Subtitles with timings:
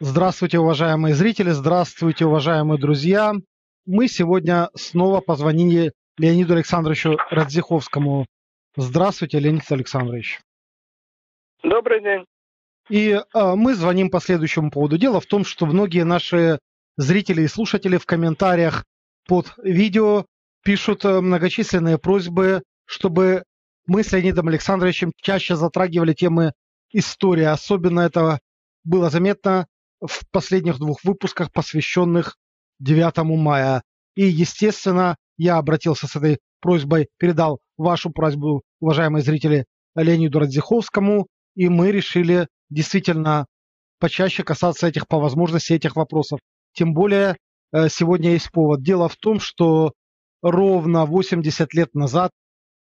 [0.00, 3.32] Здравствуйте, уважаемые зрители, здравствуйте, уважаемые друзья.
[3.84, 8.24] Мы сегодня снова позвонили Леониду Александровичу Радзиховскому.
[8.76, 10.40] Здравствуйте, Леонид Александрович.
[11.64, 12.24] Добрый день.
[12.88, 14.98] И э, мы звоним по следующему поводу.
[14.98, 16.60] Дело в том, что многие наши
[16.96, 18.84] зрители и слушатели в комментариях
[19.26, 20.26] под видео
[20.62, 23.42] пишут э, многочисленные просьбы, чтобы
[23.88, 26.52] мы с Леонидом Александровичем чаще затрагивали темы
[26.92, 27.42] истории.
[27.42, 28.38] Особенно это
[28.84, 29.66] было заметно
[30.00, 32.36] в последних двух выпусках, посвященных
[32.80, 33.82] 9 мая.
[34.14, 41.68] И, естественно, я обратился с этой просьбой, передал вашу просьбу, уважаемые зрители, Леониду Радзиховскому, и
[41.68, 43.46] мы решили действительно
[43.98, 46.40] почаще касаться этих, по возможности, этих вопросов.
[46.72, 47.36] Тем более,
[47.72, 48.82] э, сегодня есть повод.
[48.82, 49.92] Дело в том, что
[50.42, 52.30] ровно 80 лет назад,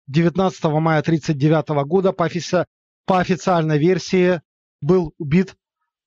[0.07, 2.65] 19 мая 1939 года, по, офици...
[3.05, 4.41] по официальной версии,
[4.81, 5.55] был убит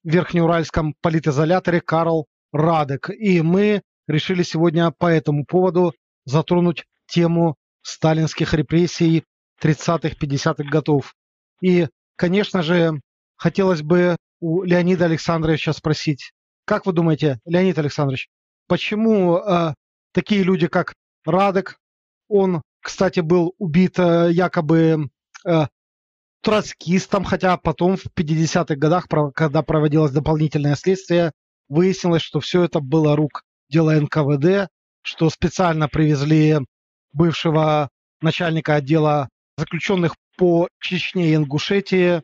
[0.04, 3.10] Верхнеуральском политизоляторе Карл Радек.
[3.10, 9.24] И мы решили сегодня по этому поводу затронуть тему сталинских репрессий
[9.62, 11.14] 30-х, 50-х годов.
[11.60, 13.00] И, конечно же,
[13.36, 16.32] хотелось бы у Леонида Александровича спросить,
[16.64, 18.28] как вы думаете, Леонид Александрович,
[18.68, 19.74] почему э,
[20.12, 21.78] такие люди, как Радек,
[22.28, 25.10] он, кстати, был убит э, якобы
[25.46, 25.66] э,
[26.42, 31.32] троцкистом, хотя потом в 50-х годах, когда проводилось дополнительное следствие,
[31.68, 34.68] выяснилось, что все это было рук дела НКВД,
[35.02, 36.58] что специально привезли
[37.12, 37.88] бывшего
[38.20, 42.22] начальника отдела заключенных по Чечне и Ингушетии,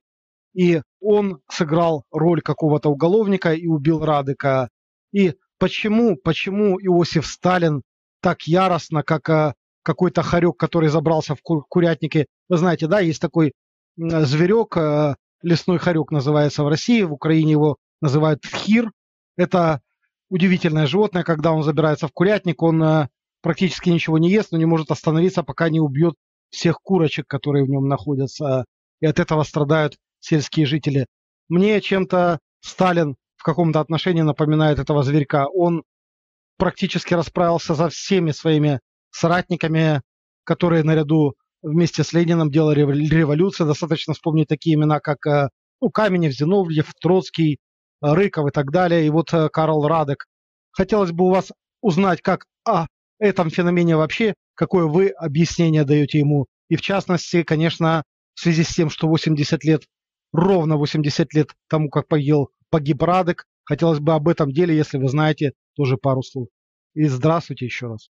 [0.54, 4.70] и он сыграл роль какого-то уголовника и убил Радыка.
[5.12, 7.82] И почему, почему Иосиф Сталин
[8.20, 12.26] так яростно, как э, какой-то хорек, который забрался в курятнике.
[12.48, 13.52] Вы знаете, да, есть такой
[13.96, 18.90] зверек, э, лесной хорек называется в России, в Украине его называют тхир.
[19.36, 19.80] Это
[20.28, 23.08] удивительное животное, когда он забирается в курятник, он э,
[23.42, 26.14] практически ничего не ест, но не может остановиться, пока не убьет
[26.50, 28.64] всех курочек, которые в нем находятся.
[29.00, 31.06] И от этого страдают сельские жители.
[31.48, 35.46] Мне чем-то Сталин в каком-то отношении напоминает этого зверька.
[35.46, 35.84] Он
[36.56, 40.02] практически расправился со всеми своими соратниками,
[40.44, 43.66] которые наряду вместе с Лениным делали революцию.
[43.66, 45.48] Достаточно вспомнить такие имена, как э,
[45.80, 47.56] ну, Каменев, Зиновьев, Троцкий, э,
[48.00, 49.06] Рыков и так далее.
[49.06, 50.26] И вот э, Карл Радек.
[50.72, 52.86] Хотелось бы у вас узнать, как о
[53.18, 56.46] этом феномене вообще, какое вы объяснение даете ему.
[56.68, 58.02] И в частности, конечно,
[58.34, 59.82] в связи с тем, что 80 лет,
[60.32, 65.08] ровно 80 лет тому, как погиб, погиб Радек, хотелось бы об этом деле, если вы
[65.08, 66.48] знаете, тоже пару слов.
[66.94, 68.08] И здравствуйте еще раз.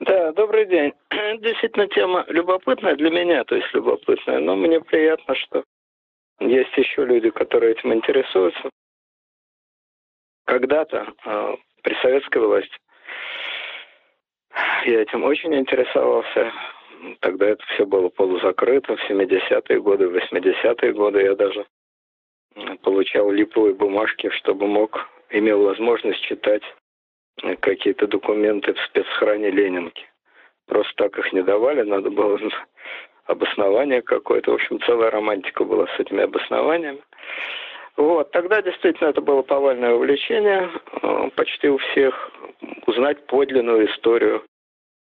[0.00, 0.92] Да, добрый день.
[1.40, 5.64] Действительно, тема любопытная для меня, то есть любопытная, но мне приятно, что
[6.40, 8.70] есть еще люди, которые этим интересуются.
[10.46, 12.76] Когда-то э, при советской власти
[14.84, 16.52] я этим очень интересовался.
[17.20, 18.96] Тогда это все было полузакрыто.
[18.96, 21.66] В 70-е годы, в 80-е годы я даже
[22.82, 26.62] получал липовые бумажки, чтобы мог, имел возможность читать
[27.60, 30.06] какие-то документы в спецхране Ленинки.
[30.66, 32.38] Просто так их не давали, надо было
[33.26, 34.52] обоснование какое-то.
[34.52, 37.02] В общем, целая романтика была с этими обоснованиями.
[37.96, 40.70] Вот, тогда действительно это было повальное увлечение
[41.02, 42.30] э, почти у всех
[42.86, 44.44] узнать подлинную историю,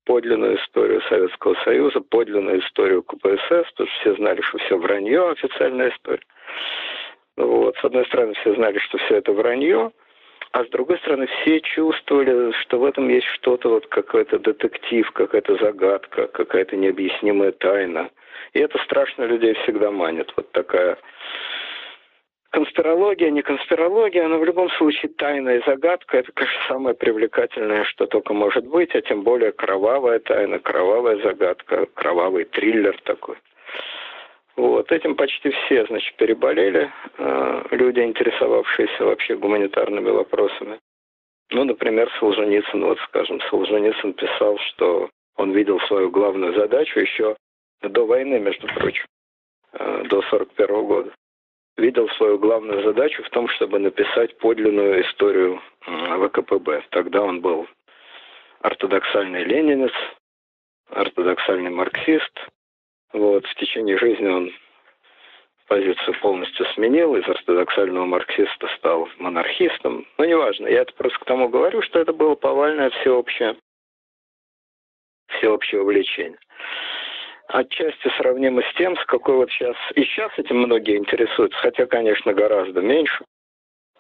[0.06, 5.90] подлинную историю Советского Союза, подлинную историю КПСС, потому что все знали, что все вранье, официальная
[5.90, 6.24] история.
[7.36, 9.92] Вот, с одной стороны, все знали, что все это вранье,
[10.52, 15.58] а с другой стороны, все чувствовали, что в этом есть что-то, вот какой-то детектив, какая-то
[15.58, 18.10] загадка, какая-то необъяснимая тайна.
[18.54, 20.34] И это страшно людей всегда манит.
[20.36, 20.98] Вот такая
[22.50, 28.08] конспирология, не конспирология, но в любом случае тайна и загадка– это, конечно, самое привлекательное, что
[28.08, 33.36] только может быть, а тем более кровавая тайна, кровавая загадка, кровавый триллер такой.
[34.60, 40.80] Вот, этим почти все, значит, переболели, э, люди, интересовавшиеся вообще гуманитарными вопросами.
[41.52, 47.38] Ну, например, Солженицын, вот, скажем, Солженицын писал, что он видел свою главную задачу еще
[47.82, 49.06] до войны, между прочим,
[49.72, 51.14] э, до 41 года.
[51.78, 56.84] Видел свою главную задачу в том, чтобы написать подлинную историю ВКПБ.
[56.90, 57.66] Тогда он был
[58.60, 59.94] ортодоксальный ленинец,
[60.90, 62.50] ортодоксальный марксист,
[63.14, 64.52] вот, в течение жизни он
[65.68, 70.06] позицию полностью сменил, из ортодоксального марксиста стал монархистом.
[70.18, 73.56] Но неважно, я это просто к тому говорю, что это было повальное всеобщее,
[75.28, 76.40] всеобщее увлечение.
[77.48, 79.76] Отчасти сравнимо с тем, с какой вот сейчас...
[79.96, 83.24] И сейчас этим многие интересуются, хотя, конечно, гораздо меньше.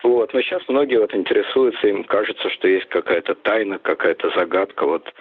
[0.03, 0.33] Вот.
[0.33, 4.85] Но сейчас многие вот интересуются, им кажется, что есть какая-то тайна, какая-то загадка.
[4.85, 5.13] Вот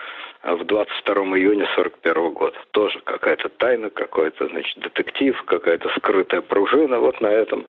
[0.42, 7.00] а в 22 июня 41 года тоже какая-то тайна, какой-то, значит, детектив, какая-то скрытая пружина.
[7.00, 7.66] Вот на этом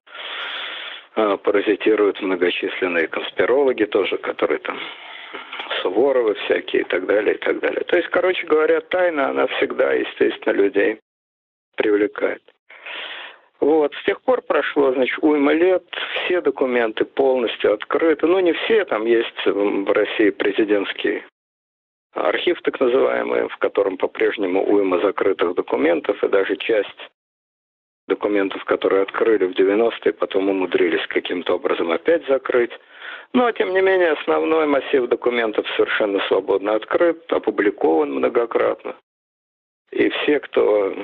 [1.15, 4.79] а, паразитируют многочисленные конспирологи тоже, которые там
[5.81, 7.83] Суворовы всякие и так далее, и так далее.
[7.85, 10.99] То есть, короче говоря, тайна, она всегда, естественно, людей
[11.75, 12.41] привлекает.
[13.59, 15.83] Вот, с тех пор прошло, значит, уйма лет,
[16.13, 18.25] все документы полностью открыты.
[18.25, 21.23] Ну, не все, там есть в России президентский
[22.13, 27.11] архив, так называемый, в котором по-прежнему уйма закрытых документов, и даже часть
[28.07, 32.71] документов, которые открыли в 90-е, потом умудрились каким-то образом опять закрыть.
[33.33, 38.95] Но, тем не менее, основной массив документов совершенно свободно открыт, опубликован многократно.
[39.91, 40.95] И все, кто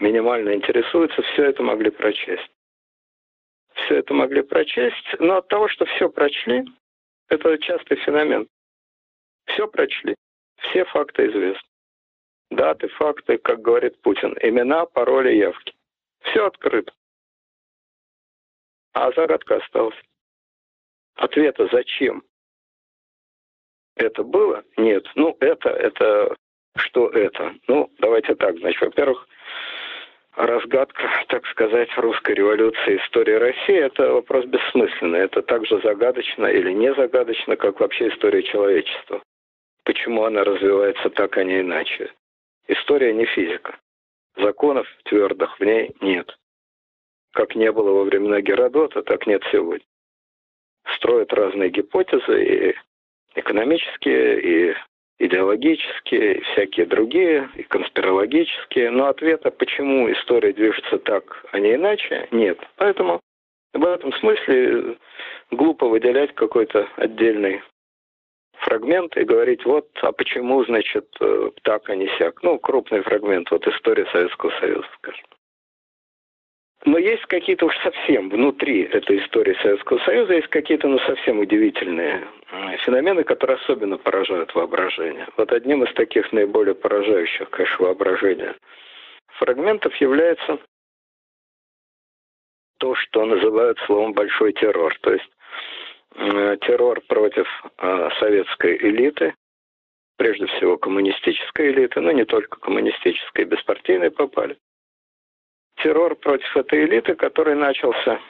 [0.00, 2.50] минимально интересуются, все это могли прочесть.
[3.74, 6.64] Все это могли прочесть, но от того, что все прочли,
[7.28, 8.48] это частый феномен.
[9.46, 10.14] Все прочли,
[10.58, 11.68] все факты известны.
[12.50, 15.74] Даты, факты, как говорит Путин, имена, пароли, явки.
[16.22, 16.92] Все открыто.
[18.94, 20.00] А загадка осталась.
[21.14, 22.22] Ответа зачем
[23.98, 24.64] это было?
[24.76, 25.06] Нет.
[25.14, 26.34] Ну, это, это,
[26.76, 27.54] что это?
[27.66, 29.28] Ну, давайте так, значит, во-первых,
[30.38, 35.20] разгадка, так сказать, русской революции истории России– это вопрос бессмысленный.
[35.20, 39.22] Это так же загадочно или не загадочно, как вообще история человечества.
[39.84, 42.12] Почему она развивается так, а не иначе?
[42.68, 43.78] История не физика.
[44.36, 46.38] Законов твердых в ней нет.
[47.32, 49.84] Как не было во времена Геродота, так нет сегодня.
[50.94, 52.74] Строят разные гипотезы, и
[53.34, 54.74] экономические, и
[55.18, 58.90] идеологические, всякие другие, и конспирологические.
[58.90, 62.58] Но ответа, почему история движется так, а не иначе, нет.
[62.76, 63.20] Поэтому
[63.74, 64.96] в этом смысле
[65.50, 67.62] глупо выделять какой-то отдельный
[68.60, 72.42] фрагмент и говорить, вот, а почему, значит, э, так, а не сяк.
[72.42, 75.27] Ну, крупный фрагмент, вот история Советского Союза, скажем.
[76.84, 82.26] Но есть какие-то уж совсем внутри этой истории Советского Союза, есть какие-то ну, совсем удивительные
[82.84, 85.26] феномены, которые особенно поражают воображение.
[85.36, 88.54] Вот одним из таких наиболее поражающих, конечно, воображение
[89.38, 90.58] фрагментов является
[92.78, 94.96] то, что называют словом «большой террор».
[95.00, 95.28] То есть
[96.14, 97.46] Э, террор против
[97.78, 99.34] э, советской элиты,
[100.16, 104.56] прежде всего коммунистической элиты, но не только коммунистической, беспартийной попали.
[105.82, 108.20] Террор против этой элиты, который начался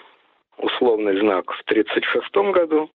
[0.59, 2.91] условный знак в 1936 году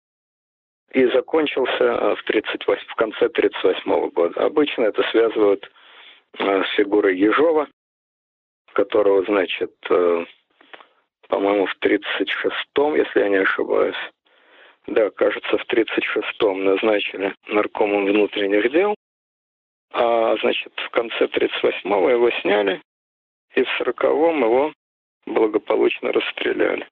[0.93, 4.45] и закончился э, в, 38, в конце 1938 года.
[4.45, 5.71] Обычно это связывают
[6.39, 7.69] с фигурой Ежова,
[8.75, 9.75] которого, значит,
[11.29, 13.97] по-моему, в 1936, если я не ошибаюсь,
[14.87, 18.95] да, кажется, в 36-м назначили наркомом внутренних дел,
[19.93, 22.81] а, значит, в конце 38-го его сняли,
[23.59, 24.73] и в 40-м его
[25.27, 26.87] благополучно расстреляли.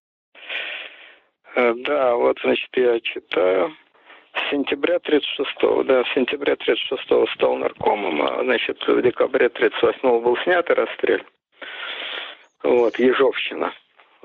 [1.55, 3.75] Э, да, вот, значит, я читаю.
[4.35, 10.37] С сентября 36-го, да, в сентябре 36-го стал наркомом, а, значит, в декабре 38-го был
[10.45, 11.27] снят и расстрелян.
[12.63, 13.73] Вот, Ежовщина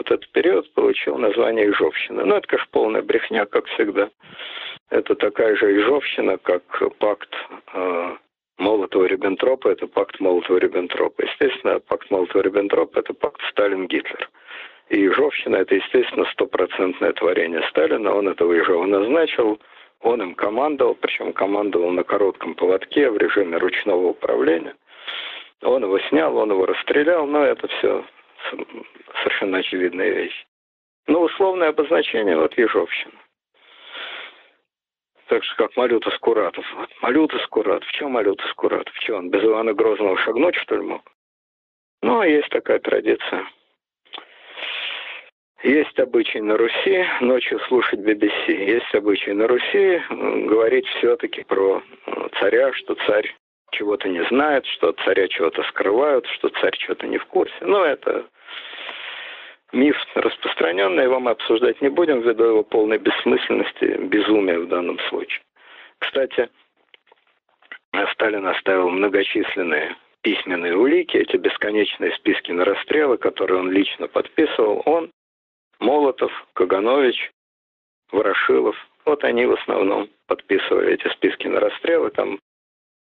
[0.02, 2.26] вот этот период получил название Ижовщина.
[2.26, 4.10] Ну, это, конечно, полная брехня, как всегда.
[4.90, 6.64] Это такая же Ижовщина, как
[6.98, 7.30] пакт
[7.74, 8.18] э,
[8.62, 11.24] Молотова-Риббентропа, это пакт Молотова-Риббентропа.
[11.24, 14.30] Естественно, пакт Молотова-Риббентропа– это пакт Сталин-Гитлер.
[14.90, 18.14] И Ижовщина– это, естественно, стопроцентное творение Сталина.
[18.14, 19.60] Он этого Ижова назначил,
[20.02, 24.76] он им командовал, причем командовал на коротком поводке в режиме ручного управления.
[25.64, 28.04] Он его снял, он его расстрелял, но это все
[29.24, 30.46] совершенно очевидная вещь.
[31.08, 33.14] Но условное обозначение вот Ежовщина.
[35.32, 36.66] Так же, как Малюта Скуратов.
[36.76, 37.88] Вот, Малюта Скуратов.
[37.88, 38.94] В чем Малюта Скуратов?
[38.98, 41.10] Что, он без Ивана Грозного шагнуть, что ли, мог?
[42.02, 43.46] Ну, есть такая традиция.
[45.64, 48.50] Есть обычай на Руси ночью слушать BBC.
[48.50, 51.82] Есть обычай на Руси говорить все-таки про
[52.42, 53.34] царя, что царь
[53.72, 57.56] чего-то не знает, что царя чего-то скрывают, что царь чего-то не в курсе.
[57.62, 58.26] Но это
[59.72, 65.42] миф распространенный, его мы обсуждать не будем ввиду его полной бессмысленности, безумия в данном случае.
[66.00, 66.50] Кстати,
[68.14, 74.82] Сталин оставил многочисленные письменные улики, эти бесконечные списки на расстрелы, которые он лично подписывал.
[74.86, 75.12] Он,
[75.80, 77.32] Молотов, Каганович,
[78.12, 78.76] Ворошилов,
[79.06, 82.12] вот они в основном подписывали эти списки на расстрелы.
[82.12, 82.40] Там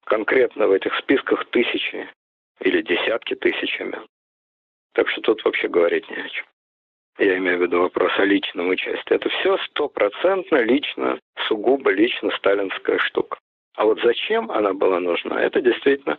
[0.05, 2.09] конкретно в этих списках тысячи
[2.61, 4.01] или десятки тысячами.
[4.93, 6.45] Так что тут вообще говорить не о чем.
[7.19, 11.19] Я имею в виду вопрос о личном участии, это все стопроцентно лично,
[11.49, 13.39] сугубо лично сталинская штука.
[13.77, 16.19] А вот зачем она была нужна, это действительно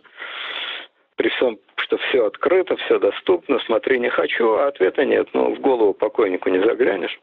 [1.18, 5.28] при всем, что все открыто, все доступно, смотри, не хочу, а ответа нет.
[5.32, 7.18] Ну, в голову покойнику не заглянешь.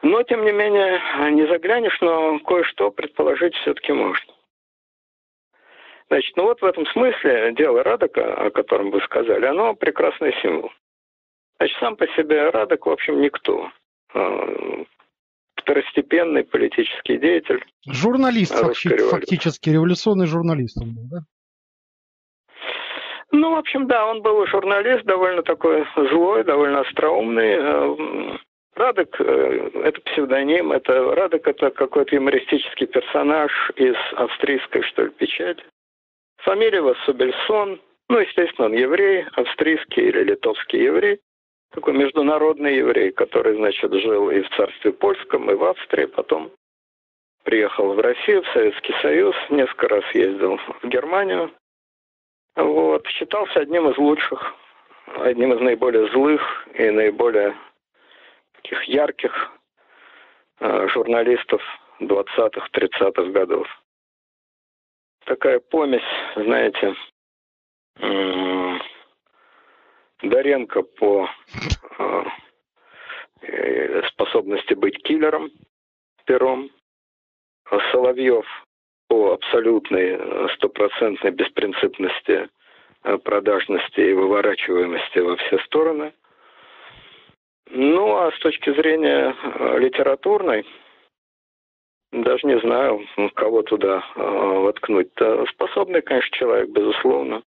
[0.00, 1.00] Но, тем не менее,
[1.30, 4.32] не заглянешь, но кое-что предположить все-таки можно.
[6.08, 10.72] Значит, ну вот в этом смысле дело Радока, о котором вы сказали, оно прекрасный символ.
[11.62, 13.70] Значит, сам по себе Радок, в общем, никто.
[14.14, 14.48] А,
[15.54, 17.64] второстепенный политический деятель.
[17.86, 21.18] Журналист, фактически, революционный журналист он был, да?
[23.30, 27.52] Ну, в общем, да, он был журналист, довольно такой злой, довольно остроумный.
[27.52, 28.38] Э,
[28.74, 35.62] Радок э,– это псевдоним, это Радок– это какой-то юмористический персонаж из австрийской, что ли, печати.
[36.38, 41.20] Фамилия его Субельсон, ну, естественно, он еврей, австрийский или литовский еврей
[41.72, 46.52] такой международный еврей, который, значит, жил и в царстве польском, и в Австрии, потом
[47.44, 51.50] приехал в Россию, в Советский Союз, несколько раз ездил в Германию.
[52.54, 54.54] Вот, считался одним из лучших,
[55.16, 57.56] одним из наиболее злых и наиболее
[58.56, 59.50] таких ярких
[60.60, 61.62] э, журналистов
[62.00, 63.66] 20-х, 30-х годов.
[65.24, 66.02] Такая помесь,
[66.36, 66.94] знаете,
[70.22, 71.28] Доренко по
[71.98, 72.24] а,
[73.42, 75.50] э, способности быть киллером,
[76.26, 76.70] пером,
[77.90, 78.46] Соловьев
[79.08, 82.48] по абсолютной э, стопроцентной беспринципности,
[83.04, 86.12] э, продажности и выворачиваемости во все стороны.
[87.70, 89.34] Ну, а с точки зрения
[89.78, 90.66] литературной,
[92.12, 95.08] даже не знаю, кого туда воткнуть.
[95.16, 95.46] -то.
[95.48, 97.42] Способный, конечно, человек, безусловно.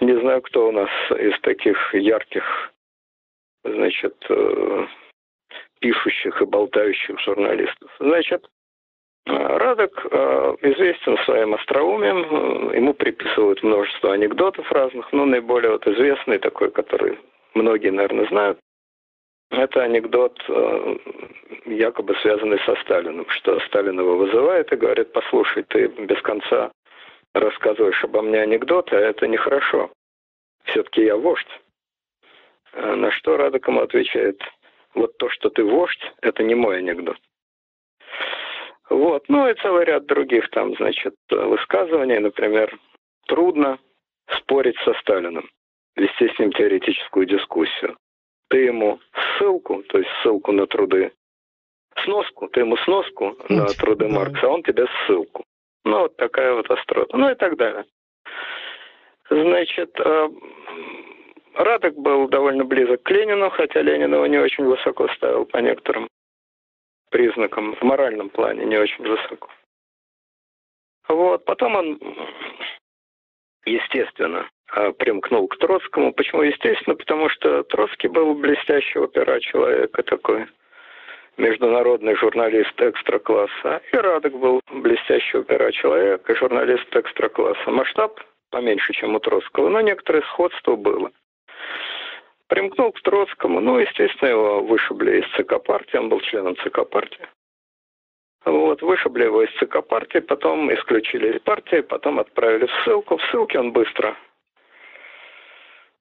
[0.00, 2.44] Не знаю, кто у нас из таких ярких,
[3.64, 4.86] значит, э,
[5.80, 7.90] пишущих и болтающих журналистов.
[7.98, 8.46] Значит,
[9.26, 16.38] э, Радок э, известен своим остроумием, ему приписывают множество анекдотов разных, но наиболее вот известный
[16.38, 17.18] такой, который
[17.54, 18.58] многие, наверное, знают,
[19.50, 20.42] это анекдот,
[21.66, 26.72] якобы связанный со Сталиным, что Сталин его вызывает и говорит, послушай, ты без конца
[27.40, 29.90] рассказываешь обо мне анекдоты, а это нехорошо.
[30.64, 31.60] Все-таки я вождь.
[32.72, 34.40] А на что Радок ему отвечает,
[34.94, 37.18] вот то, что ты вождь, это не мой анекдот.
[38.88, 42.78] Вот, ну и целый ряд других там, значит, высказываний, например,
[43.26, 43.78] трудно
[44.38, 45.48] спорить со Сталиным,
[45.96, 47.96] вести с ним теоретическую дискуссию.
[48.48, 49.00] Ты ему
[49.38, 51.12] ссылку, то есть ссылку на труды,
[52.04, 55.44] сноску, ты ему сноску на труды Маркса, а он тебе ссылку.
[55.86, 57.16] Ну, вот такая вот острота.
[57.16, 57.84] Ну и так далее.
[59.30, 60.28] Значит, э,
[61.54, 66.08] Радок был довольно близок к Ленину, хотя Ленин его не очень высоко ставил по некоторым
[67.10, 69.48] признакам, в моральном плане не очень высоко.
[71.08, 72.00] Вот, потом он,
[73.64, 76.12] естественно, э, примкнул к Троцкому.
[76.12, 76.96] Почему естественно?
[76.96, 80.46] Потому что Троцкий был блестящего пера человека такой
[81.36, 87.70] международный журналист экстра-класса, и Радок был блестящий опера человек и журналист экстра-класса.
[87.70, 91.10] Масштаб поменьше, чем у Троцкого, но некоторое сходство было.
[92.48, 97.26] Примкнул к Троцкому, ну, естественно, его вышибли из ЦК партии, он был членом ЦК партии.
[98.44, 103.16] Вот, вышибли его из ЦК партии, потом исключили из партии, потом отправили в ссылку.
[103.16, 104.16] В ссылке он быстро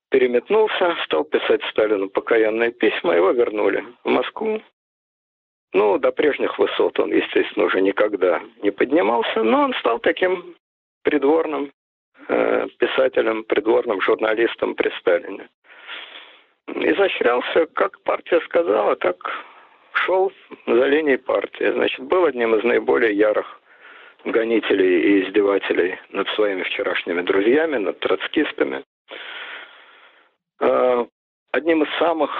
[0.10, 4.62] переметнулся, стал писать Сталину покаянные письма, его вернули в Москву.
[5.74, 10.55] Ну, до прежних высот он, естественно, уже никогда не поднимался, но он стал таким
[11.03, 11.72] придворным
[12.27, 15.50] э, писателем, придворным журналистом при Сталине.
[16.67, 19.17] Изощрялся, как партия сказала, так
[19.93, 20.31] шел
[20.65, 21.72] за линией партии.
[21.72, 23.62] Значит, был одним из наиболее ярых
[24.24, 28.84] гонителей и издевателей над своими вчерашними друзьями, над троцкистами.
[30.60, 31.05] Э,
[31.51, 32.31] одним из самых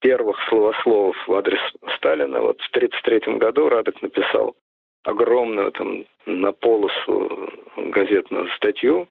[0.00, 1.60] первых словословов в адрес
[1.96, 2.40] Сталина.
[2.40, 4.56] Вот в 1933 году Радок написал
[5.04, 9.08] огромную там на полосу газетную статью,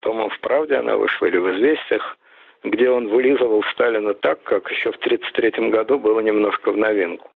[0.00, 2.18] по-моему, в «Правде» она вышла или в «Известиях»,
[2.62, 7.30] где он вылизывал Сталина так, как еще в 1933 году было немножко в новинку.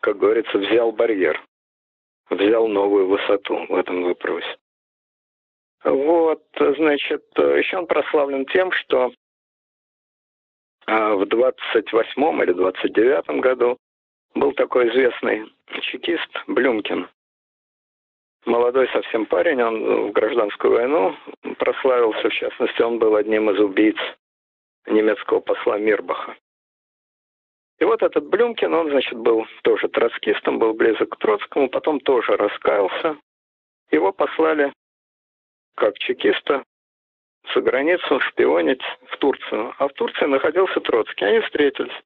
[0.00, 1.40] Как говорится, взял барьер,
[2.30, 4.56] взял новую высоту в этом вопросе.
[5.84, 9.12] Вот, значит, еще он прославлен тем, что
[10.86, 13.76] а в 28 или 29 году
[14.34, 15.50] был такой известный
[15.80, 17.08] чекист Блюмкин.
[18.44, 21.16] Молодой совсем парень, он в гражданскую войну
[21.58, 23.96] прославился, в частности, он был одним из убийц
[24.86, 26.36] немецкого посла Мирбаха.
[27.78, 32.36] И вот этот Блюмкин, он, значит, был тоже троцкистом, был близок к Троцкому, потом тоже
[32.36, 33.18] раскаялся.
[33.90, 34.72] Его послали
[35.74, 36.64] как чекиста
[37.54, 39.74] за границу шпионить в Турцию.
[39.78, 41.24] А в Турции находился Троцкий.
[41.24, 42.02] Они встретились.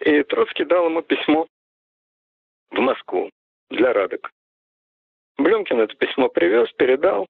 [0.00, 1.46] И Троцкий дал ему письмо
[2.70, 3.30] в Москву
[3.70, 4.30] для Радок.
[5.38, 7.26] Блюмкин это письмо привез, передал.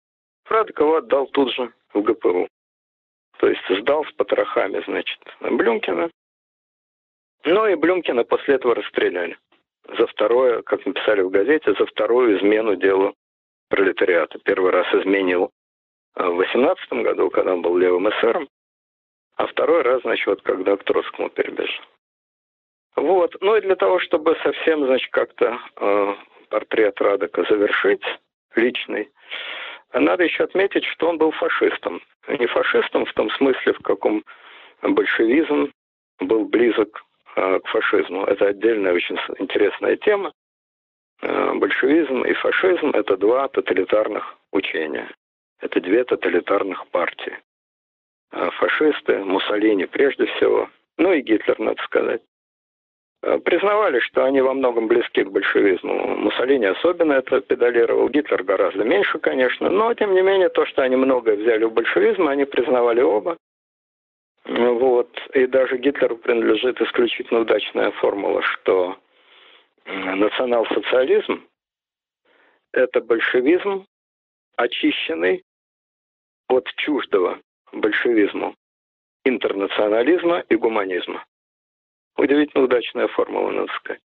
[0.46, 2.48] Радок его отдал тут же в ГПУ.
[3.38, 6.10] То есть сдал с потрохами, значит, Блюмкина.
[7.44, 9.36] Ну и Блюмкина после этого расстреляли.
[9.98, 13.14] За второе, как написали в газете, за вторую измену делу
[13.68, 14.38] пролетариата.
[14.44, 15.50] Первый раз изменил
[16.14, 18.48] в 18 году, когда он был левым эсером,
[19.36, 21.84] а второй раз, значит, вот когда к Троцкому перебежал.
[22.96, 23.34] Вот.
[23.40, 26.14] Ну и для того, чтобы совсем, значит, как-то э,
[26.50, 28.02] портрет Радека завершить,
[28.54, 29.10] личный,
[29.94, 32.02] надо еще отметить, что он был фашистом.
[32.28, 34.24] Не фашистом в том смысле, в каком
[34.82, 35.72] большевизм
[36.20, 37.02] был близок
[37.34, 38.24] Э, к фашизму.
[38.24, 40.32] Это отдельная очень интересная тема.
[41.22, 45.08] Э, большевизм и фашизм– это два тоталитарных учения.
[45.62, 47.38] Это две тоталитарных партии.
[48.32, 52.20] Э, фашисты, Муссолини прежде всего, ну и Гитлер, надо сказать,
[53.44, 56.16] признавали, что они во многом близки к большевизму.
[56.16, 60.96] Муссолини особенно это педалировал, Гитлер гораздо меньше, конечно, но тем не менее то, что они
[60.96, 63.36] многое взяли у большевизма, они признавали оба.
[64.44, 65.16] Вот.
[65.34, 68.96] И даже Гитлеру принадлежит исключительно удачная формула, что
[69.86, 71.46] национал-социализм–
[72.72, 73.86] это большевизм,
[74.56, 75.44] очищенный
[76.52, 77.40] от чуждого
[77.72, 78.54] большевизму,
[79.24, 81.24] интернационализма и гуманизма.
[82.16, 84.00] Удивительно удачная формула, надо сказать.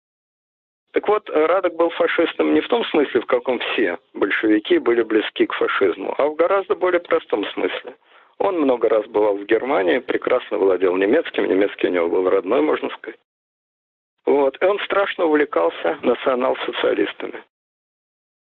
[0.92, 5.46] Так вот, Радок был фашистом не в том смысле, в каком все большевики были близки
[5.46, 7.96] к фашизму, а в гораздо более простом смысле–
[8.42, 12.88] он много раз бывал в Германии, прекрасно владел немецким, немецкий у него был родной, можно
[12.90, 13.20] сказать.
[14.26, 14.60] Вот.
[14.60, 17.44] И он страшно увлекался национал-социалистами.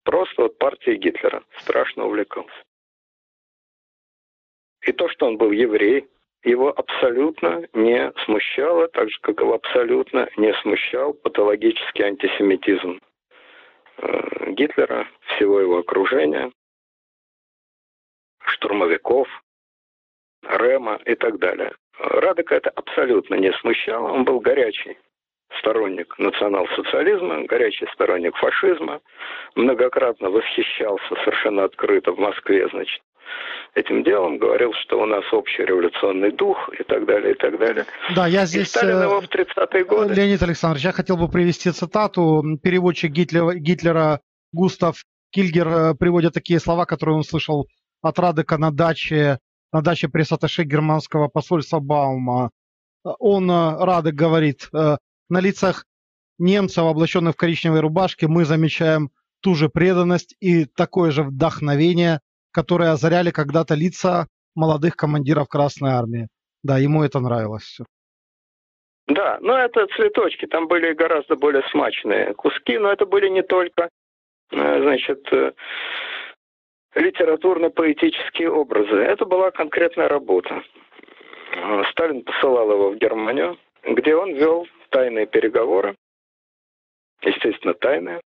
[0.04, 2.64] Просто вот партией Гитлера страшно увлекался.
[4.88, 6.08] И то, что он был еврей,
[6.44, 13.02] его абсолютно не смущало, так же, как его абсолютно не смущал патологический антисемитизм
[13.98, 16.52] э, Гитлера, всего его окружения,
[18.46, 19.28] штурмовиков,
[20.44, 21.74] Рема и так далее.
[22.00, 24.14] Радека это абсолютно не смущало.
[24.14, 24.98] Он был горячий
[25.60, 29.02] сторонник национал-социализма, горячий сторонник фашизма,
[29.56, 33.02] многократно восхищался совершенно открыто в Москве, значит,
[33.76, 37.86] этим делом, говорил, что у нас общий революционный дух и так далее, и так далее.
[38.16, 38.68] Да, я здесь...
[38.68, 40.14] И Сталин его в 30-е годы...
[40.14, 42.44] Леонид Александрович, я хотел бы привести цитату.
[42.62, 47.68] Переводчик Гитлера, Гитлера Густав Кильгер э, приводит такие слова, которые он слышал
[48.02, 49.40] от Радека на даче
[49.72, 52.52] на даче пресс-атташе германского посольства Баума.
[53.04, 54.98] Он, э, Радек, говорит, э,
[55.30, 55.86] на лицах
[56.38, 59.12] немцев, облаченных в коричневой рубашке, мы замечаем
[59.42, 62.22] ту же преданность и такое же вдохновение,
[62.58, 66.28] которые озаряли когда-то лица молодых командиров Красной Армии.
[66.64, 67.84] Да, ему это нравилось все.
[69.08, 73.90] Да, но это цветочки, там были гораздо более смачные куски, но это были не только,
[74.52, 75.24] э, значит,
[76.96, 78.96] литературно-поэтические образы.
[78.96, 80.64] Это была конкретная работа.
[81.92, 85.96] Сталин посылал его в Германию, где он вел тайные переговоры,
[87.22, 88.20] естественно, тайные,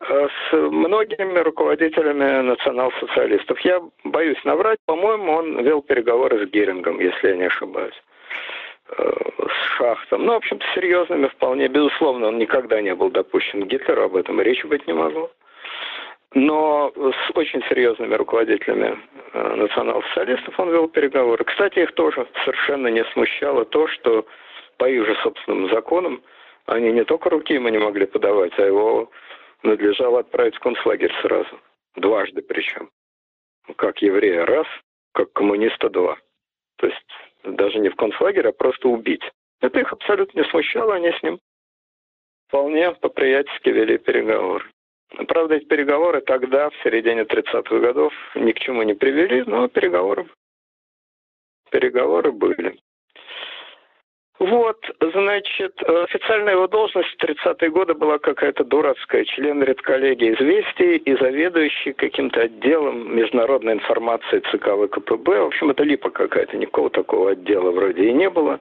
[0.00, 3.58] с многими руководителями национал-социалистов.
[3.60, 8.00] Я боюсь наврать, по-моему, он вел переговоры с Герингом, если я не ошибаюсь,
[8.96, 9.12] э,
[9.48, 10.24] с Шахтом.
[10.24, 11.68] Ну, в общем-то, серьезными вполне.
[11.68, 15.30] Безусловно, он никогда не был допущен Гитлеру, об этом речи быть не могло
[16.34, 18.98] но с очень серьезными руководителями
[19.32, 21.42] э, национал-социалистов он вел переговоры.
[21.44, 24.26] Кстати, их тоже совершенно не смущало то, что
[24.76, 26.22] по их же собственным законам
[26.66, 29.10] они не только руки ему не могли подавать, а его
[29.62, 31.60] надлежало отправить в концлагерь сразу.
[31.96, 32.90] Дважды причем.
[33.76, 34.66] Как еврея раз,
[35.12, 36.18] как коммуниста два.
[36.76, 37.06] То есть
[37.44, 39.22] даже не в концлагерь, а просто убить.
[39.60, 41.38] Это их абсолютно не смущало, они с ним
[42.48, 44.64] вполне по-приятельски вели переговоры.
[45.26, 50.26] Правда, эти переговоры тогда, в середине 30-х годов, ни к чему не привели, но переговоры,
[51.70, 52.78] переговоры были.
[54.38, 59.24] Вот, значит, официальная его должность в 30-е годы была какая-то дурацкая.
[59.24, 65.40] Член редколлегии известий и заведующий каким-то отделом международной информации ЦК ВКПБ.
[65.40, 68.60] В общем, это липа какая-то, никакого такого отдела вроде и не было.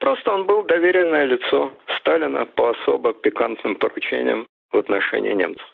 [0.00, 5.66] Просто он был доверенное лицо Сталина по особо пикантным поручениям в отношении немцев.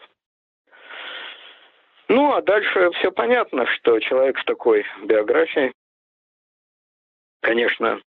[2.08, 5.72] Ну, а дальше все понятно, что человек с такой биографией
[7.40, 8.00] конечно,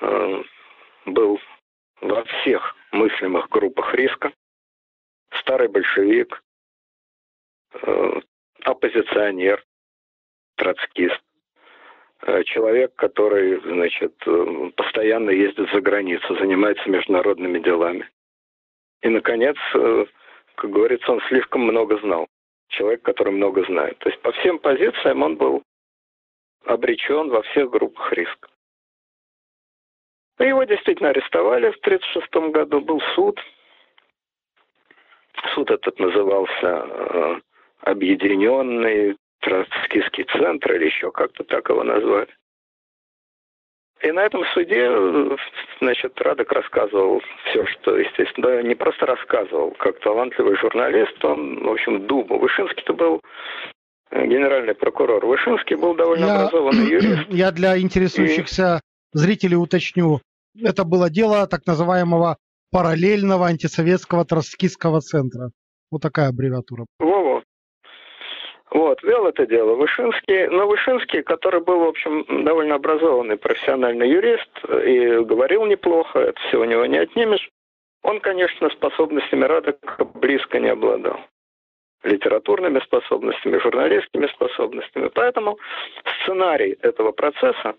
[0.00, 0.42] э,
[1.06, 1.40] был
[2.00, 4.32] во всех мыслимых группах риска.
[5.40, 6.42] Старый большевик,
[7.74, 8.20] э,
[8.64, 9.64] оппозиционер,
[10.56, 11.20] троцкист,
[12.22, 14.14] э, человек, который, значит,
[14.76, 18.08] постоянно ездит за границу, занимается международными делами.
[19.02, 19.56] И, наконец,
[20.56, 22.26] как говорится, он слишком много знал.
[22.68, 23.96] Человек, который много знает.
[23.98, 25.62] То есть по всем позициям он был
[26.64, 28.48] обречен во всех группах риска.
[30.38, 33.40] Его действительно арестовали в 1936 году, был суд.
[35.54, 37.40] Суд этот назывался э,
[37.82, 42.28] Объединенный Троцкийский центр, или еще как-то так его назвали.
[44.02, 44.88] И на этом суде,
[45.80, 52.06] значит, Радок рассказывал все, что, естественно, не просто рассказывал, как талантливый журналист, он, в общем,
[52.06, 52.38] думал.
[52.38, 53.20] Вышинский-то был
[54.10, 55.26] э, генеральный прокурор.
[55.26, 57.26] Вышинский был довольно я, образованный юрист.
[57.28, 58.80] Я для интересующихся.
[59.12, 60.20] Зрителей уточню.
[60.60, 62.36] Это было дело так называемого
[62.70, 65.50] параллельного антисоветского троцкистского центра.
[65.90, 66.86] Вот такая аббревиатура.
[66.98, 67.42] Во-во.
[68.70, 70.48] Вот, вел это дело Вышинский.
[70.48, 74.50] Но Вышинский, который был, в общем, довольно образованный профессиональный юрист
[74.84, 77.48] и говорил неплохо, это все у него не отнимешь,
[78.02, 81.20] он, конечно, способностями Радека близко не обладал.
[82.04, 85.10] Литературными способностями, журналистскими способностями.
[85.14, 85.58] Поэтому
[86.22, 87.74] сценарий этого процесса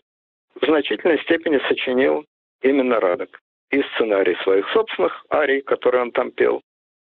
[0.61, 2.25] в значительной степени сочинил
[2.61, 3.39] именно Радок.
[3.71, 6.61] И сценарий своих собственных арий, которые он там пел,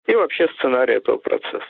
[0.07, 1.69] и вообще сценарий этого процесса.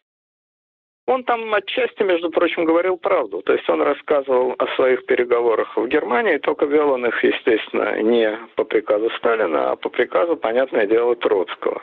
[1.08, 3.42] Он там отчасти, между прочим, говорил правду.
[3.42, 8.38] То есть он рассказывал о своих переговорах в Германии, только вел он их, естественно, не
[8.54, 11.82] по приказу Сталина, а по приказу, понятное дело, Троцкого.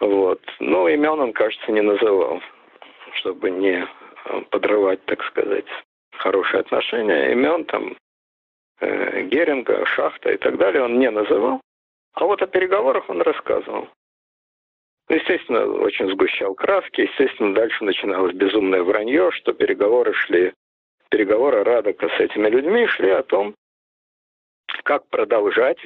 [0.00, 0.40] Вот.
[0.60, 2.40] Ну, имен он, кажется, не называл,
[3.14, 3.86] чтобы не
[4.50, 5.66] подрывать, так сказать,
[6.12, 7.32] хорошие отношения.
[7.32, 7.96] Имен там
[8.80, 11.60] э, Геринга, Шахта и так далее он не называл.
[12.14, 13.88] А вот о переговорах он рассказывал.
[15.08, 17.02] Ну, естественно, очень сгущал краски.
[17.02, 20.52] Естественно, дальше начиналось безумное вранье, что переговоры шли,
[21.10, 23.54] переговоры Радока с этими людьми шли о том,
[24.84, 25.78] как продолжать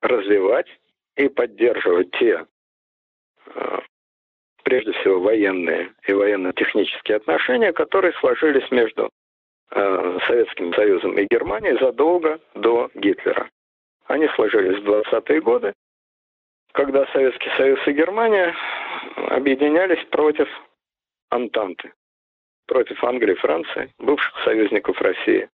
[0.00, 0.68] развивать
[1.16, 2.46] и поддерживать те,
[3.46, 3.78] э,
[4.62, 9.10] прежде всего, военные и военно-технические отношения, которые сложились между
[9.70, 13.50] Советским Союзом и Германией задолго до Гитлера.
[14.06, 15.72] Они сложились в 20-е годы,
[16.72, 18.54] когда Советский Союз и Германия
[19.28, 20.48] объединялись против
[21.30, 21.92] Антанты,
[22.66, 25.48] против Англии и Франции, бывших союзников России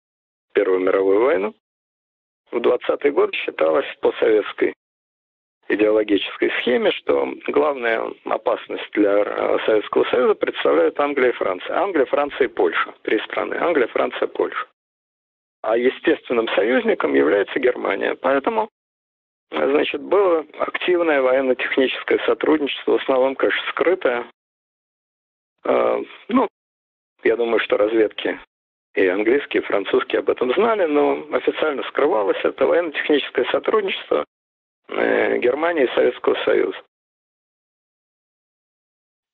[0.51, 1.55] в Первую мировую войну.
[2.51, 4.75] В 20-е годы считалось по советской
[5.71, 9.25] идеологической схеме, что главная опасность для
[9.67, 11.77] Советского Союза представляют Англия и Франция.
[11.77, 12.93] Англия, Франция и Польша.
[13.03, 13.55] Три страны.
[13.55, 14.67] Англия, Франция, Польша.
[15.63, 18.15] А естественным союзником является Германия.
[18.15, 18.69] Поэтому
[19.51, 24.27] Значит, было активное военно-техническое сотрудничество, в основном, конечно, скрытое.
[25.65, 26.49] А, ну,
[27.25, 28.39] я думаю, что разведки
[28.95, 34.25] и английские, и французские об этом знали, но официально скрывалось это военно-техническое сотрудничество э,
[34.91, 36.79] Германии и Советского Союза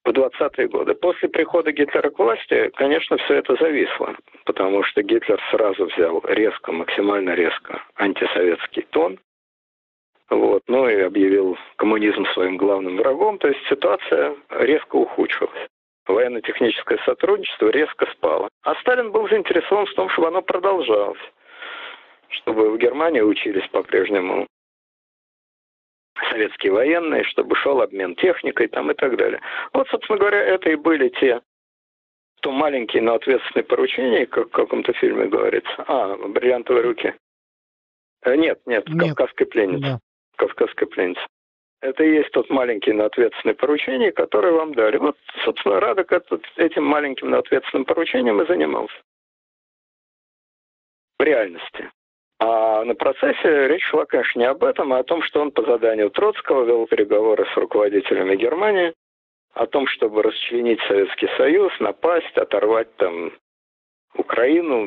[0.07, 0.95] в 20-е годы.
[0.95, 4.15] После прихода Гитлера к власти, конечно, все это зависло,
[4.45, 9.19] потому что Гитлер сразу взял резко, максимально резко антисоветский тон,
[10.31, 15.69] вот, ну и объявил коммунизм своим главным врагом, то есть ситуация резко ухудшилась.
[16.07, 18.49] Военно-техническое сотрудничество резко спало.
[18.63, 21.19] А Сталин был заинтересован в том, чтобы оно продолжалось,
[22.29, 24.47] чтобы в Германии учились по-прежнему
[26.31, 29.41] советские военные, чтобы шел обмен техникой там и так далее.
[29.73, 31.41] Вот, собственно говоря, это и были те
[32.43, 35.73] то маленькие, но ответственные поручения, как в каком-то фильме говорится.
[35.89, 37.15] А, бриллиантовые руки.
[38.23, 39.09] Э, нет, нет, нет.
[39.09, 39.81] кавказская пленница.
[39.81, 39.99] Да
[40.37, 41.21] кавказской пленницы.
[41.81, 44.97] Это и есть тот маленький, но ответственный поручение, которое вам дали.
[44.97, 48.95] Вот, собственно, Радок этот, этим маленьким, но ответственным поручением и занимался.
[51.19, 51.91] В реальности.
[52.39, 55.63] А на процессе речь шла, конечно, не об этом, а о том, что он по
[55.63, 58.93] заданию Троцкого вел переговоры с руководителями Германии,
[59.55, 63.33] о том, чтобы расчленить Советский Союз, напасть, оторвать там
[64.15, 64.87] Украину,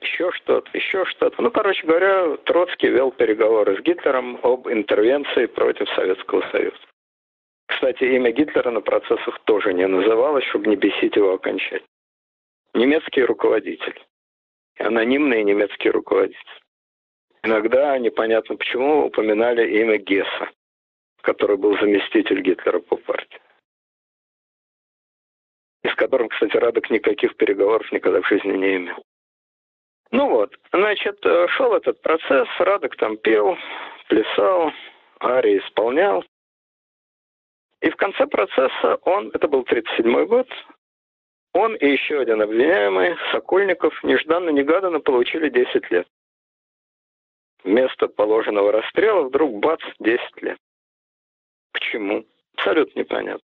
[0.00, 1.42] еще что-то, еще что-то.
[1.42, 6.78] Ну, короче говоря, Троцкий вел переговоры с Гитлером об интервенции против Советского Союза.
[7.66, 11.86] Кстати, имя Гитлера на процессах тоже не называлось, чтобы не бесить его окончательно.
[12.74, 14.00] Немецкий руководитель.
[14.78, 16.60] Анонимные немецкие руководители.
[17.46, 20.50] Иногда, непонятно почему, упоминали имя Гесса,
[21.22, 23.40] который был заместитель Гитлера по партии
[25.84, 28.96] и с которым, кстати, Радок никаких переговоров никогда в жизни не имел.
[30.10, 33.56] Ну вот, значит, э, шел этот процесс, Радок там пел,
[34.08, 34.72] плясал,
[35.20, 36.24] Арий исполнял.
[37.80, 40.48] И в конце процесса он, это был 1937 год,
[41.52, 46.08] он и еще один обвиняемый, Сокольников, нежданно-негаданно получили 10 лет.
[47.64, 50.58] Вместо положенного расстрела вдруг бац, 10 лет.
[51.72, 52.24] Почему?
[52.54, 53.44] Абсолютно непонятно.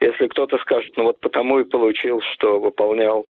[0.00, 3.26] Если кто-то скажет, ну вот потому и получил, что выполнял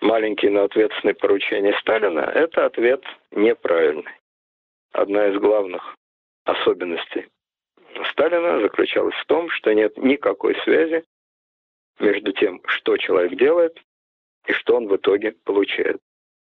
[0.00, 4.12] маленькие, но ответственные поручения Сталина, это ответ неправильный.
[4.92, 5.96] Одна из главных
[6.44, 7.26] особенностей
[8.10, 11.04] Сталина заключалась в том, что нет никакой связи
[11.98, 13.80] между тем, что человек делает
[14.46, 15.98] и что он в итоге получает.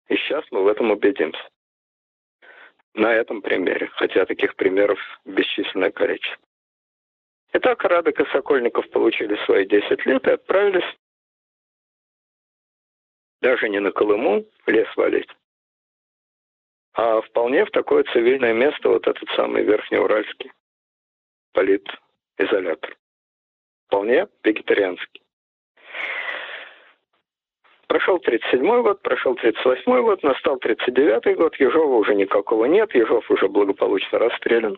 [0.08, 1.42] И сейчас мы в этом убедимся.
[3.00, 6.38] На этом примере, хотя таких примеров бесчисленное количество.
[7.54, 10.98] Итак, Радок и Сокольников получили свои 10 лет и отправились
[13.42, 15.30] даже не на Колыму лес валить,
[16.92, 20.52] а вполне в такое цивильное место, вот этот самый Верхнеуральский
[21.54, 22.98] политизолятор.
[23.88, 25.22] Вполне вегетарианский.
[27.90, 33.48] Прошел 37 год, прошел 38 год, настал 39 год, Ежова уже никакого нет, Ежов уже
[33.48, 34.78] благополучно расстрелян.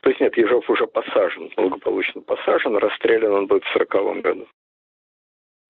[0.00, 4.48] То есть нет, Ежов уже посажен, благополучно посажен, расстрелян он будет в 40 году.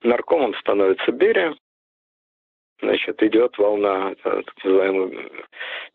[0.05, 1.57] Наркомом становится Берия,
[2.81, 5.31] значит, идет волна, так называемая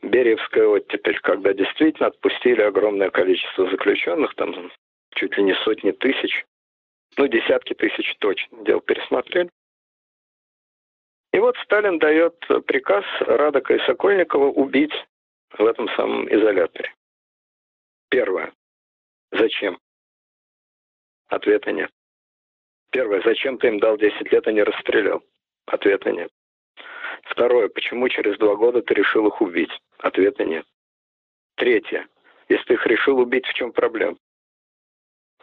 [0.01, 4.69] Бериевская оттепель, когда действительно отпустили огромное количество заключенных, там
[5.11, 6.43] чуть ли не сотни тысяч,
[7.15, 9.49] ну, десятки тысяч точно, дело пересмотрели.
[11.35, 12.33] И вот Сталин дает
[12.65, 14.93] приказ Радока и Сокольникова убить
[15.51, 16.93] в этом самом изоляторе.
[18.09, 18.53] Первое.
[19.33, 19.77] Зачем?
[21.27, 21.91] Ответа нет.
[22.93, 23.21] Первое.
[23.25, 25.23] Зачем ты им дал 10 лет, а не расстрелял?
[25.65, 26.31] Ответа нет.
[27.23, 27.67] Второе.
[27.67, 29.77] Почему через два года ты решил их убить?
[29.97, 30.65] Ответа нет.
[31.55, 32.07] Третье.
[32.47, 34.15] Если ты их решил убить, в чем проблема?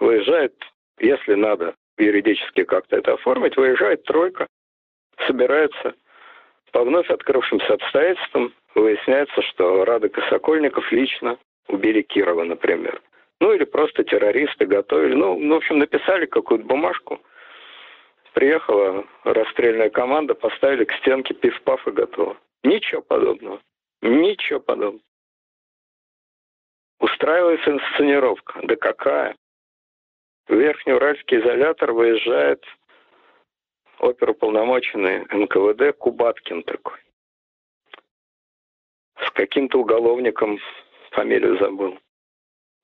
[0.00, 0.54] Выезжает,
[1.00, 4.48] если надо юридически как-то это оформить, выезжает тройка,
[5.26, 5.94] собирается
[6.72, 13.00] по вновь открывшимся обстоятельствам, выясняется, что Радок и Сокольников лично убили Кирова, например.
[13.40, 15.14] Ну или просто террористы готовили.
[15.14, 17.20] Ну, ну в общем, написали какую-то бумажку.
[18.32, 22.36] Приехала расстрельная команда, поставили к стенке пиф-паф и готово.
[22.62, 23.60] Ничего подобного.
[24.00, 25.04] Ничего подобного.
[27.00, 28.60] Устраивается инсценировка.
[28.62, 29.36] Да какая?
[30.48, 32.64] В Верхнеуральский изолятор выезжает
[34.02, 36.98] оперуполномоченный НКВД Кубаткин такой.
[39.24, 40.58] С каким-то уголовником
[41.12, 41.98] фамилию забыл.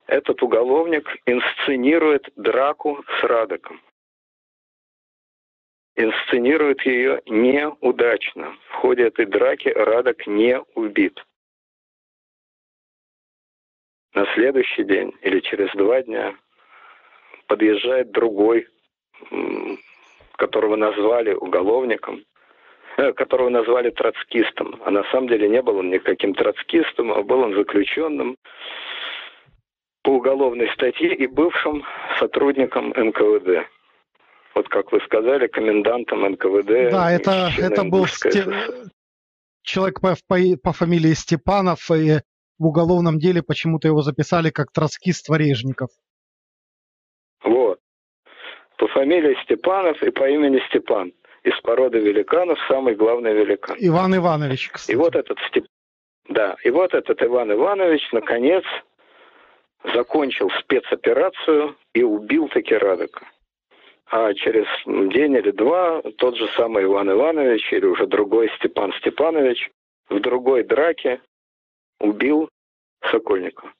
[0.07, 3.81] Этот уголовник инсценирует драку с Радоком.
[5.95, 8.57] Инсценирует ее неудачно.
[8.69, 11.23] В ходе этой драки Радок не убит.
[14.13, 16.35] На следующий день или через два дня
[17.47, 18.67] подъезжает другой,
[20.39, 22.23] которого назвали уголовником,
[22.99, 24.81] Э, которого назвали троцкистом.
[24.83, 28.35] А на самом деле не был он никаким троцкистом, а был он заключенным
[30.03, 31.85] по уголовной статье и бывшим
[32.19, 33.69] сотрудником НКВД.
[34.53, 36.91] Вот как вы сказали, комендантом НКВД.
[36.91, 38.43] Да, это, это был сте...
[39.61, 42.19] человек по, по, по фамилии Степанов, и
[42.57, 45.89] в уголовном деле почему-то его записали как троцкист Варежников.
[48.79, 51.11] По фамилии Степанов и по имени Степан
[51.43, 53.75] из породы великанов самый главный великан.
[53.77, 54.95] Иван Иванович, кстати.
[54.95, 55.65] И вот этот Степ...
[56.29, 58.63] Да, и вот этот Иван Иванович, наконец,
[59.93, 63.27] закончил спецоперацию и убил таки Радока.
[64.11, 69.69] А через день или два тот же самый Иван Иванович или уже другой Степан Степанович
[70.07, 71.19] в другой драке
[71.99, 72.47] убил
[73.11, 73.73] Сокольникова.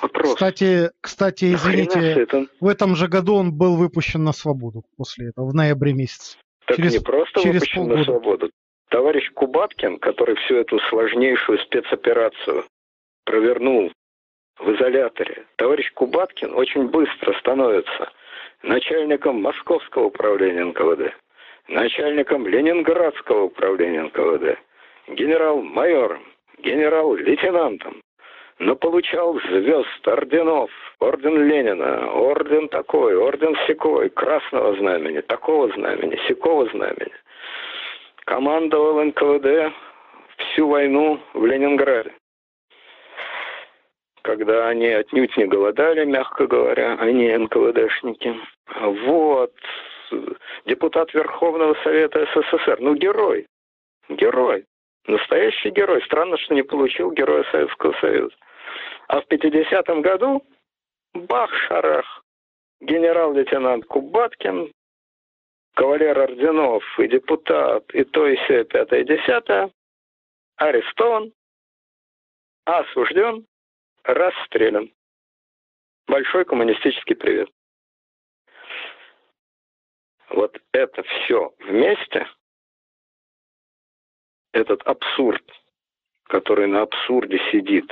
[0.00, 0.34] Вопрос.
[0.34, 2.46] Кстати, кстати, извините, это...
[2.60, 6.38] в этом же году он был выпущен на свободу после этого, в ноябре месяце.
[6.66, 7.98] Так через, не просто через выпущен полгода.
[7.98, 8.50] на свободу.
[8.90, 12.64] Товарищ Кубаткин, который всю эту сложнейшую спецоперацию
[13.24, 13.92] провернул
[14.58, 18.10] в изоляторе, товарищ Кубаткин очень быстро становится
[18.62, 21.14] начальником Московского управления НКВД,
[21.68, 24.58] начальником Ленинградского управления НКВД,
[25.08, 26.22] генерал-майором,
[26.58, 28.02] генерал-лейтенантом,
[28.60, 30.70] но получал звезд, орденов,
[31.00, 37.12] орден Ленина, орден такой, орден секой, красного знамени, такого знамени, секого знамени.
[38.26, 39.74] Командовал НКВД
[40.36, 42.12] всю войну в Ленинграде.
[44.22, 48.36] Когда они отнюдь не голодали, мягко говоря, они НКВДшники.
[48.78, 49.52] Вот,
[50.66, 53.46] депутат Верховного Совета СССР, ну герой,
[54.10, 54.64] Герой.
[55.06, 56.02] Настоящий герой.
[56.02, 58.34] Странно, что не получил Героя Советского Союза.
[59.10, 60.46] А в 50-м году
[61.14, 62.24] бах-шарах.
[62.80, 64.72] Генерал-лейтенант Кубаткин,
[65.74, 69.72] кавалер орденов и депутат, и то, и все, пятое, десятое,
[70.58, 71.32] арестован,
[72.66, 73.48] осужден,
[74.04, 74.92] расстрелян.
[76.06, 77.50] Большой коммунистический привет.
[80.28, 82.28] Вот это все вместе,
[84.52, 85.42] этот абсурд,
[86.28, 87.90] который на абсурде сидит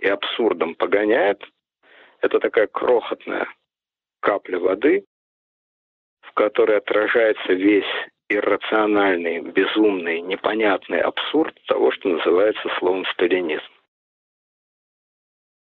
[0.00, 1.42] и абсурдом погоняет,
[2.20, 3.48] это такая крохотная
[4.20, 5.04] капля воды,
[6.22, 7.84] в которой отражается весь
[8.28, 13.72] иррациональный, безумный, непонятный абсурд того, что называется словом сталинизм.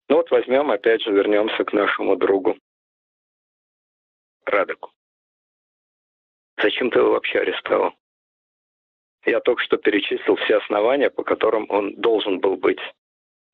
[0.09, 2.57] Ну вот возьмем, опять же, вернемся к нашему другу
[4.45, 4.91] Радеку.
[6.61, 7.95] Зачем ты его вообще арестовал?
[9.25, 12.81] Я только что перечислил все основания, по которым он должен был быть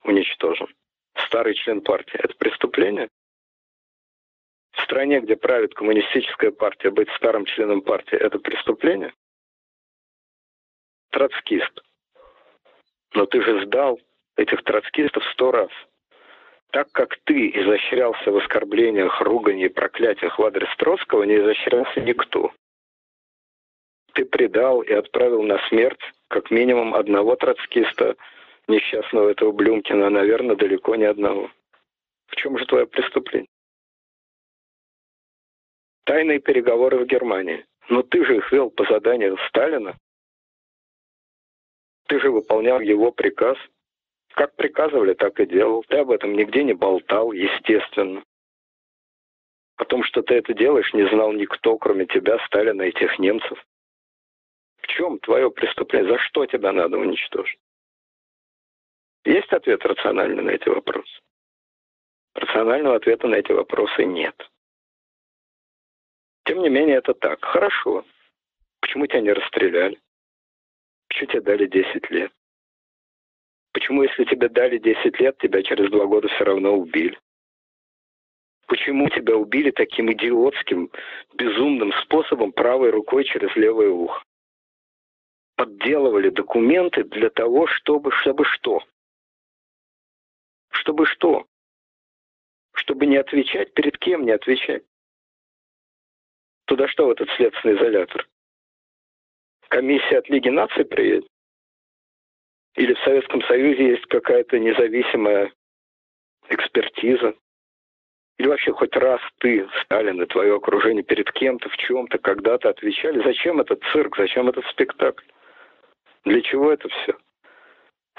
[0.07, 0.69] уничтожен.
[1.27, 3.09] Старый член партии– это преступление?
[4.73, 9.13] В стране, где правит коммунистическая партия, быть старым членом партии– это преступление?
[11.11, 11.81] Троцкист.
[13.15, 13.99] Но ты же сдал
[14.37, 15.71] этих троцкистов сто раз–
[16.77, 22.53] так как ты изощрялся в оскорблениях, ругании, проклятиях в адрес Троцкого, не изощрялся никто.
[24.13, 28.17] Ты предал и отправил на смерть как минимум одного троцкиста,
[28.69, 31.51] несчастного этого Блюмкина, наверное, далеко не одного.
[32.27, 33.49] В чем же твое преступление?
[36.05, 37.67] Тайные переговоры в Германии.
[37.89, 39.97] Но ты же их вел по заданию Сталина.
[42.09, 43.57] Ты же выполнял его приказ–
[44.37, 45.83] как приказывали, так и делал.
[45.89, 48.23] Ты об этом нигде не болтал, естественно.
[49.77, 53.59] О том, что ты это делаешь, не знал никто, кроме тебя, Сталина и тех немцев.
[54.83, 56.13] В чем твое преступление?
[56.13, 57.59] За что тебя надо уничтожить?
[59.27, 61.21] Есть ответ рациональный на эти вопросы?
[62.35, 64.37] Рационального ответа на эти вопросы нет.
[66.45, 67.45] Тем не менее, это так.
[67.45, 68.05] Хорошо.
[68.81, 69.99] Почему тебя не расстреляли?
[71.09, 72.33] Почему тебе дали 10 лет?
[73.73, 77.19] Почему, если тебе дали 10 лет, тебя через два года все равно убили?
[78.69, 80.89] Почему тебя убили таким идиотским,
[81.35, 84.23] безумным способом правой рукой через левое ухо?
[85.57, 88.85] Подделывали документы для того, чтобы, чтобы что?
[90.81, 91.47] Чтобы что?
[92.75, 94.85] Чтобы не отвечать, перед кем не отвечать?
[96.67, 98.29] Туда что в этот следственный изолятор?
[99.69, 101.29] Комиссия от Лиги наций приедет?
[102.75, 105.53] Или в Советском Союзе есть какая-то независимая
[106.51, 107.35] экспертиза?
[108.39, 113.23] Или вообще хоть раз ты, Сталин, и твое окружение перед кем-то, в чем-то, когда-то отвечали?
[113.23, 114.17] Зачем этот цирк?
[114.19, 115.25] Зачем этот спектакль?
[116.25, 117.17] Для чего это все?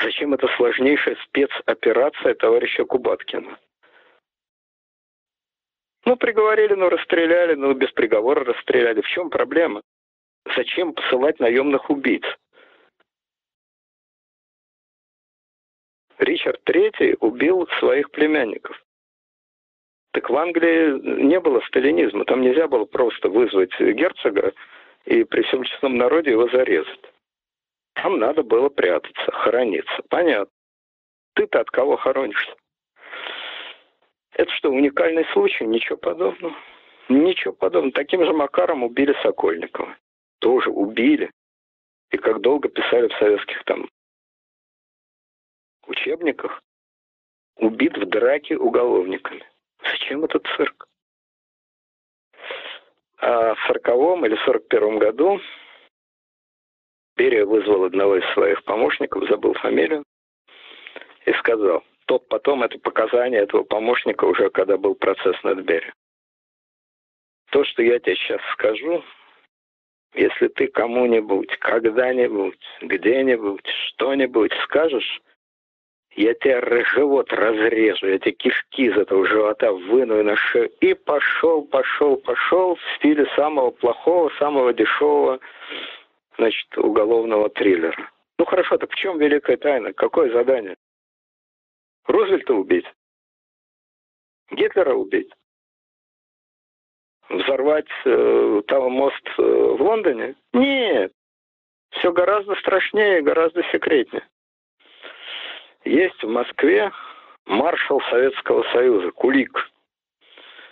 [0.01, 3.57] Зачем эта сложнейшая спецоперация товарища Кубаткина?
[6.05, 9.01] Ну, приговорили, ну, расстреляли, ну, без приговора расстреляли.
[9.01, 9.81] В чем проблема?
[10.55, 12.23] Зачем посылать наемных убийц?
[16.19, 18.81] Ричард III убил своих племянников.
[20.13, 22.25] Так в Англии не было сталинизма.
[22.25, 24.53] Там нельзя было просто вызвать герцога
[25.05, 27.13] и при всем честном народе его зарезать.
[28.01, 30.03] Там надо было прятаться, хорониться.
[30.09, 30.53] Понятно.
[31.33, 32.55] Ты-то от кого хоронишься?
[34.33, 35.65] Это что, уникальный случай?
[35.65, 36.55] Ничего подобного.
[37.09, 37.93] Ничего подобного.
[37.93, 39.97] Таким же макаром убили Сокольникова.
[40.39, 41.31] Тоже убили.
[42.11, 43.89] И как долго писали в советских там
[45.87, 46.61] учебниках
[47.55, 49.43] убит в драке уголовниками.
[49.83, 50.87] Зачем этот цирк?
[53.19, 55.39] А в сороковом или сорок первом году
[57.17, 60.03] Берия вызвал одного из своих помощников, забыл фамилию,
[61.25, 65.91] и сказал, тот потом, это показания этого помощника уже, когда был процесс над Берией.
[67.51, 69.03] То, что я тебе сейчас скажу,
[70.13, 75.21] если ты кому-нибудь, когда-нибудь, где-нибудь, что-нибудь скажешь,
[76.15, 80.69] я тебе живот разрежу, я тебе кишки из этого живота выну на шею.
[80.81, 85.39] И пошел, пошел, пошел в стиле самого плохого, самого дешевого,
[86.37, 88.11] значит, уголовного триллера.
[88.37, 89.93] Ну хорошо, так в чем великая тайна?
[89.93, 90.77] Какое задание?
[92.05, 92.85] Рузвельта убить?
[94.51, 95.31] Гитлера убить?
[97.29, 100.35] Взорвать э, там мост э, в Лондоне?
[100.53, 101.11] Нет.
[101.91, 104.25] Все гораздо страшнее, гораздо секретнее.
[105.83, 106.91] Есть в Москве
[107.45, 109.69] маршал Советского Союза, Кулик.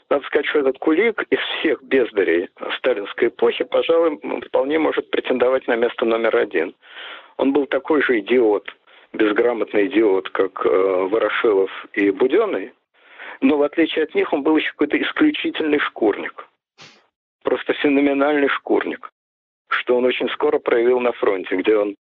[0.10, 5.76] Надо сказать, что этот Кулик из всех бездарей сталинской эпохи, пожалуй, вполне может претендовать на
[5.76, 6.76] место номер один.
[7.38, 8.70] Он был такой же идиот,
[9.14, 12.74] безграмотный идиот, как э, Ворошилов и Буденный,
[13.42, 16.48] но в отличие от них он был еще какой-то исключительный шкурник.
[17.44, 19.10] Просто феноменальный шкурник,
[19.70, 21.96] что он очень скоро проявил на фронте, где он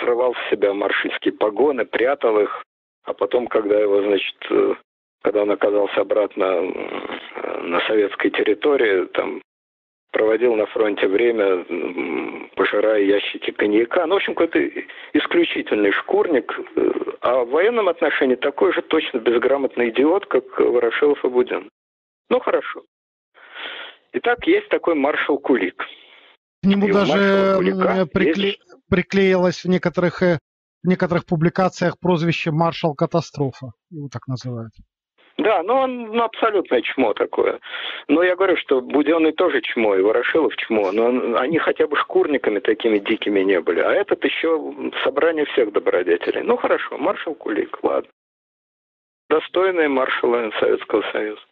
[0.00, 2.62] срывал с себя маршальские погоны, прятал их,
[3.04, 4.74] а потом, когда его, значит, э,
[5.22, 6.62] когда он оказался обратно
[7.62, 9.40] на советской территории, там
[10.12, 11.64] проводил на фронте время,
[12.54, 14.06] пожирая ящики коньяка.
[14.06, 14.60] Ну, в общем, какой-то
[15.14, 16.52] исключительный шкурник,
[17.20, 21.70] а в военном отношении такой же точно безграмотный идиот, как Ворошилов и Буден.
[22.28, 22.82] Ну, хорошо.
[24.12, 25.82] Итак, есть такой маршал Кулик.
[26.62, 27.58] К нему и даже
[28.12, 28.48] прикле...
[28.48, 28.60] есть...
[28.88, 30.38] приклеилось в некоторых, э,
[30.82, 33.72] в некоторых публикациях прозвище «Маршал Катастрофа».
[33.90, 34.72] Его так называют.
[35.42, 37.58] Да, ну он ну, абсолютное чмо такое.
[38.06, 41.96] Но я говорю, что Буденный тоже чмо, и Ворошилов чмо, но он, они хотя бы
[41.96, 43.80] шкурниками такими дикими не были.
[43.80, 44.72] А этот еще
[45.02, 46.42] собрание всех добродетелей.
[46.42, 48.08] Ну хорошо, маршал Кулик, ладно.
[49.30, 51.42] Достойные маршала Советского Союза.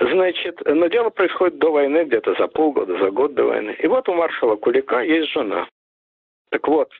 [0.00, 3.76] Значит, но дело происходит до войны, где-то за полгода, за год до войны.
[3.78, 5.68] И вот у маршала Кулика есть жена.
[6.50, 6.90] Так вот,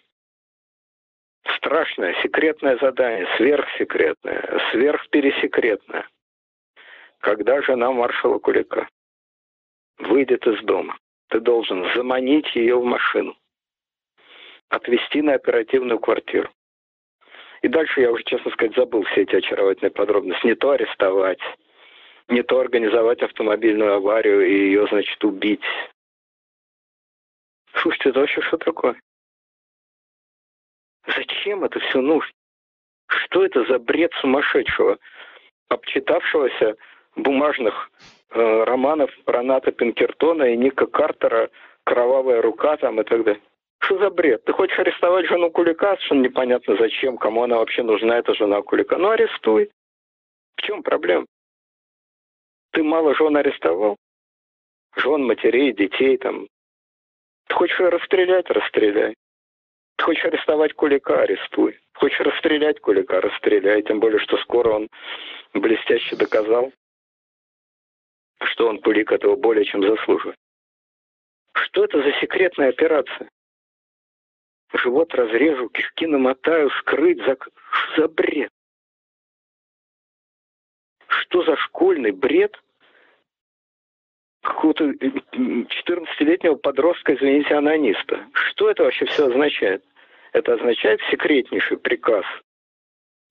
[1.57, 6.07] страшное секретное задание, сверхсекретное, сверхпересекретное.
[7.18, 8.88] Когда жена маршала Кулика
[9.99, 10.97] выйдет из дома,
[11.28, 13.36] ты должен заманить ее в машину,
[14.68, 16.51] отвезти на оперативную квартиру.
[17.62, 20.47] И дальше я уже, честно сказать, забыл все эти очаровательные подробности.
[20.47, 21.40] Не то арестовать,
[22.28, 25.64] не то организовать автомобильную аварию и ее, значит, убить.
[27.74, 29.01] Слушайте, это вообще что такое?
[31.07, 32.32] Зачем это все нужно?
[33.07, 34.98] Что это за бред сумасшедшего,
[35.68, 36.76] обчитавшегося
[37.16, 37.90] бумажных
[38.30, 41.50] э, романов про Ната Пинкертона и Ника Картера
[41.84, 43.42] «Кровавая рука» там и так далее?
[43.80, 44.44] Что за бред?
[44.44, 45.96] Ты хочешь арестовать жену Кулика?
[45.96, 48.96] Совершенно непонятно зачем, кому она вообще нужна, эта жена Кулика.
[48.96, 49.70] Ну, арестуй.
[50.57, 51.26] В чем проблема?
[52.70, 53.96] Ты мало жен арестовал?
[54.96, 56.46] Жен, матерей, детей там.
[57.48, 58.48] Ты хочешь ее расстрелять?
[58.50, 59.16] Расстреляй.
[60.01, 61.78] Хочешь арестовать Кулика– арестуй.
[61.95, 63.82] Хочешь расстрелять Кулика– расстреляй.
[63.82, 64.88] Тем более, что скоро он
[65.55, 66.72] блестяще доказал,
[68.43, 70.38] что он Кулик этого более чем заслуживает.
[71.55, 73.30] Что это за секретная операция?
[74.74, 77.36] Живот разрежу, кишки намотаю, скрыть за...
[77.97, 78.51] За бред?
[81.09, 82.61] Что за школьный бред
[84.43, 88.26] какого-то 14-летнего подростка, извините, анониста?
[88.32, 89.84] Что это вообще все означает?
[90.32, 92.24] Это означает секретнейший приказ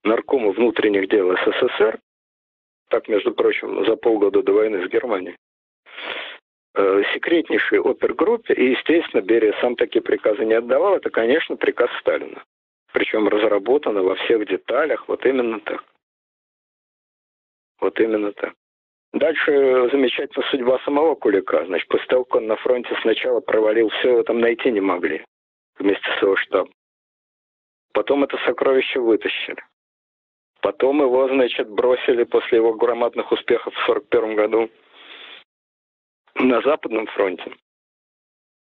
[0.04, 1.98] Наркома внутренних дел СССР,
[2.88, 5.36] так, между прочим, за полгода до войны с Германией,
[6.74, 12.42] э, секретнейшей опергруппе, и, естественно, Берия сам такие приказы не отдавал, это, конечно, приказ Сталина.
[12.92, 15.84] Причем разработано во всех деталях, вот именно так.
[17.80, 18.54] Вот именно так.
[19.12, 21.64] Дальше замечательная судьба самого Кулика.
[21.66, 25.24] Значит, после того, как он на фронте сначала провалил все, там найти не могли
[25.78, 26.72] вместе с его штабом.
[27.92, 29.62] Потом это сокровище вытащили.
[30.62, 34.70] Потом его, значит, бросили после его громадных успехов в 1941 году
[36.36, 37.52] на Западном фронте.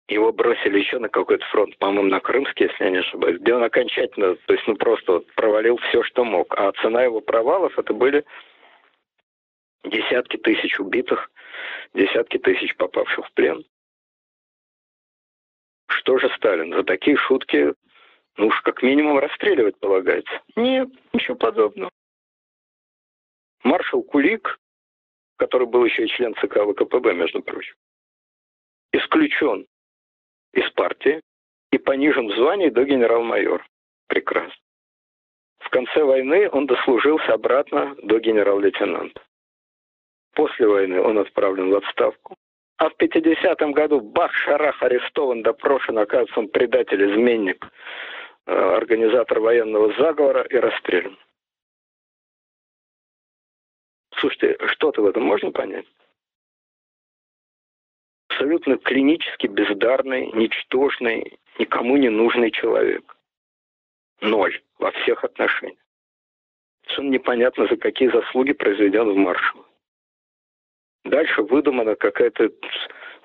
[0.10, 3.64] Его бросили еще на какой-то фронт, по-моему, на Крымский, если я не ошибаюсь, где он
[3.64, 6.54] окончательно, то есть, ну, просто вот провалил все, что мог.
[6.58, 8.26] А цена его провалов это были
[9.84, 11.32] десятки тысяч убитых,
[11.94, 13.64] десятки тысяч попавших в плен.
[15.88, 16.74] Что же Сталин?
[16.74, 17.74] За такие шутки
[18.38, 20.42] ну уж как минимум расстреливать полагается.
[20.56, 21.92] Нет, ничего подобного.
[23.64, 24.58] Маршал Кулик,
[25.38, 27.76] который был еще и член ЦК ВКПБ, между прочим,
[28.94, 29.68] исключен
[30.54, 31.22] из партии
[31.72, 33.66] и понижен в звании до генерал-майора.
[34.08, 34.56] Прекрасно.
[35.60, 39.22] В конце войны он дослужился обратно до генерал-лейтенанта.
[40.34, 42.36] После войны он отправлен в отставку.
[42.78, 47.68] А в 50-м году бах-шарах арестован, допрошен, оказывается, он предатель-изменник,
[48.48, 51.18] Э, организатор военного заговора и расстрелян.
[54.18, 55.86] Слушайте, что-то в этом можно понять?
[58.30, 63.16] Абсолютно клинически бездарный, ничтожный, никому не нужный человек.
[64.22, 65.78] Ноль во всех отношениях.
[66.84, 69.66] Совершенно непонятно, за какие заслуги произведен в маршал.
[71.04, 72.52] Дальше выдумана какая-то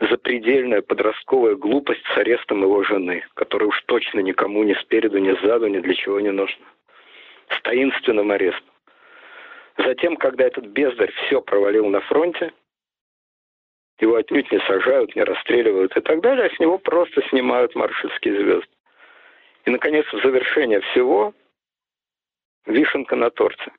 [0.00, 5.66] запредельная подростковая глупость с арестом его жены, которая уж точно никому ни спереду, ни сзаду,
[5.66, 6.66] ни для чего не нужна.
[7.48, 8.70] С таинственным арестом.
[9.78, 12.52] Затем, когда этот бездарь все провалил на фронте,
[14.00, 18.36] его отнюдь не сажают, не расстреливают и так далее, а с него просто снимают маршальские
[18.36, 18.68] звезды.
[19.64, 21.34] И, наконец, в завершение всего
[22.66, 23.72] вишенка на торте.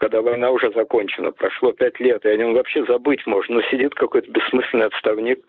[0.00, 3.94] Когда война уже закончена, прошло пять лет, и о нем вообще забыть можно, но сидит
[3.94, 5.46] какой-то бессмысленный отставник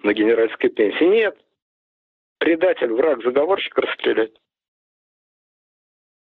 [0.00, 1.04] на генеральской пенсии.
[1.04, 1.38] Нет,
[2.38, 4.32] предатель, враг, заговорщик расстрелять.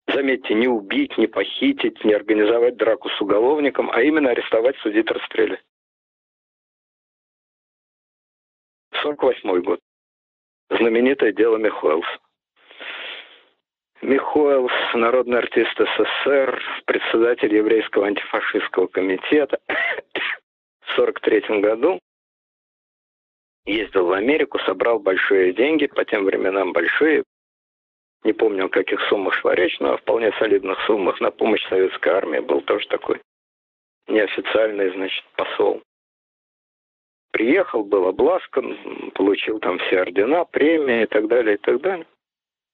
[0.05, 5.63] Заметьте, не убить, не похитить, не организовать драку с уголовником, а именно арестовать, судить, расстрелять.
[9.01, 9.79] 48 год.
[10.69, 12.05] Знаменитое дело Михуэлс.
[14.03, 19.59] Михуэлс, народный артист СССР, председатель еврейского антифашистского комитета
[20.81, 21.99] в 43 году
[23.65, 27.23] ездил в Америку, собрал большие деньги, по тем временам большие,
[28.25, 32.09] не помню, о каких суммах шла речь, но о вполне солидных суммах на помощь советской
[32.09, 33.21] армии был тоже такой
[34.07, 35.81] неофициальный, значит, посол.
[37.31, 42.05] Приехал, был обласкан, получил там все ордена, премии и так далее, и так далее.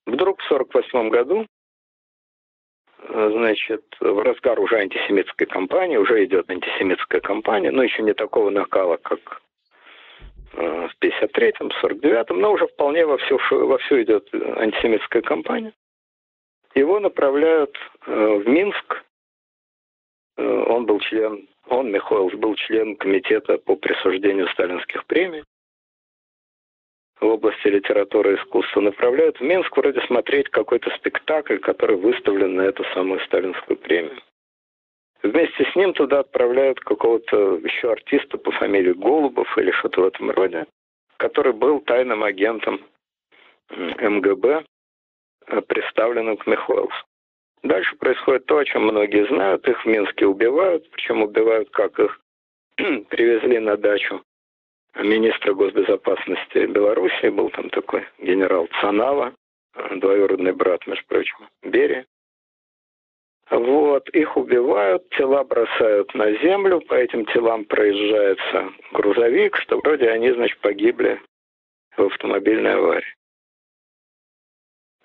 [0.06, 1.46] Вдруг в 48 году,
[3.08, 8.96] значит, в разгар уже антисемитской кампании, уже идет антисемитская кампания, но еще не такого накала,
[8.96, 9.40] как
[10.52, 15.72] Э, в 53-м, 49-м, но уже вполне во все, во все идет антисемитская кампания.
[16.74, 17.76] Его направляют
[18.06, 19.04] э, в Минск.
[20.36, 25.44] Э, он был член, он, Михайлов, был член комитета по присуждению сталинских премий
[27.20, 28.80] в области литературы и искусства.
[28.80, 34.18] Направляют в Минск вроде смотреть какой-то спектакль, который выставлен на эту самую сталинскую премию.
[35.22, 40.30] Вместе с ним туда отправляют какого-то еще артиста по фамилии Голубов или что-то в этом
[40.30, 40.66] роде,
[41.18, 42.80] который был тайным агентом
[43.70, 44.64] МГБ,
[45.46, 46.90] э, представленным к Михайлову.
[47.62, 49.68] Дальше происходит то, о чем многие знают.
[49.68, 52.18] Их в Минске убивают, причем убивают, как их
[52.76, 54.22] привезли на дачу
[54.96, 59.34] министра госбезопасности Белоруссии, был там такой генерал Цанава,
[59.96, 62.06] двоюродный брат, между прочим, Берия.
[63.50, 70.30] Вот, их убивают, тела бросают на землю, по этим телам проезжается грузовик, что вроде они,
[70.30, 71.20] значит, погибли
[71.96, 73.14] в автомобильной аварии.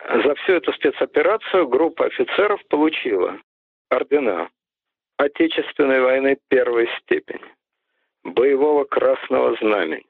[0.08, 3.40] За всю эту спецоперацию группа офицеров получила
[3.90, 4.50] ордена
[5.18, 7.42] Отечественной войны первой степени,
[8.26, 10.06] боевого красного знамени,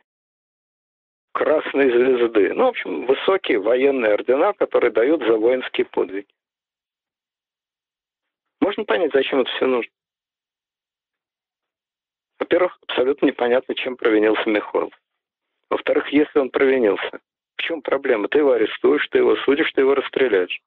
[1.33, 2.53] красной звезды.
[2.53, 6.27] Ну, в общем, высокие военные ордена, которые дают за воинские подвиги.
[8.61, 9.91] Можно понять, зачем это все нужно.
[12.39, 14.93] Во-первых, абсолютно непонятно, чем провинился Михайлов.
[15.69, 17.19] Во-вторых, если он провинился,
[17.57, 18.27] в чем проблема?
[18.27, 20.61] Ты его арестуешь, ты его судишь, ты его расстреляешь.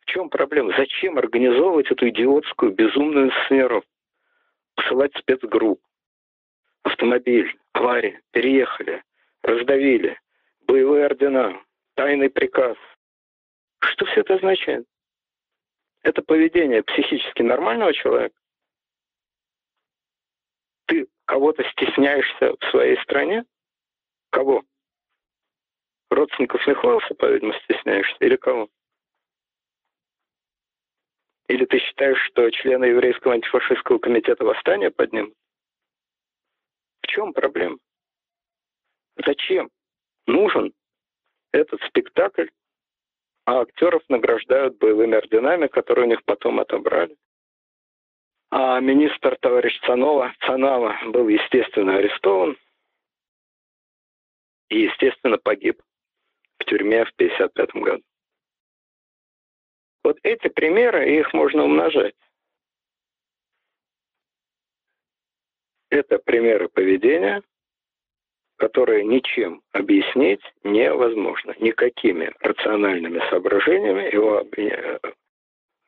[0.00, 0.74] В чем проблема?
[0.76, 3.88] Зачем организовывать эту идиотскую, безумную сценировку?
[4.74, 5.80] Посылать спецгрупп,
[6.82, 9.02] автомобиль, авария, переехали,
[9.42, 10.18] раздавили,
[10.66, 11.62] боевые ордена,
[11.94, 12.76] тайный приказ.
[13.80, 14.86] Что все это означает?
[16.02, 18.34] это поведение психически нормального человека.
[20.86, 23.44] Ты кого-то стесняешься в своей стране?
[24.30, 24.62] Кого?
[26.10, 28.16] Родственников Михайловса, по-видимому, стесняешься?
[28.20, 28.68] Или кого?
[31.48, 35.34] Или ты считаешь, что члены еврейского антифашистского комитета восстания поднимут?
[37.12, 37.76] Чем проблема?
[39.16, 39.70] Зачем
[40.26, 40.72] нужен
[41.52, 42.48] этот спектакль
[43.44, 47.16] а актеров награждают боевыми орденами, которые у них потом отобрали.
[48.50, 52.56] А министр товарищ Цанова, Цанава был, естественно, арестован
[54.68, 55.82] и, естественно, погиб
[56.60, 58.04] в тюрьме в 1955 году.
[60.04, 62.14] Вот эти примеры, их можно умножать.
[65.92, 67.42] Это примеры поведения,
[68.56, 71.54] которое ничем объяснить невозможно.
[71.60, 74.98] Никакими рациональными соображениями его э,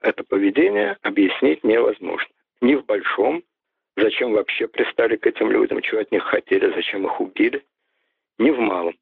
[0.03, 2.29] это поведение объяснить невозможно.
[2.61, 3.45] Ни в большом,
[3.97, 7.65] зачем вообще пристали к этим людям, чего от них хотели, зачем их убили,
[8.37, 8.95] ни в малом.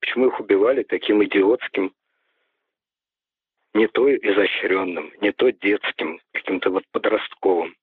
[0.00, 1.94] Почему их убивали таким идиотским,
[3.72, 7.74] не то изощренным, не то детским, каким-то вот подростковым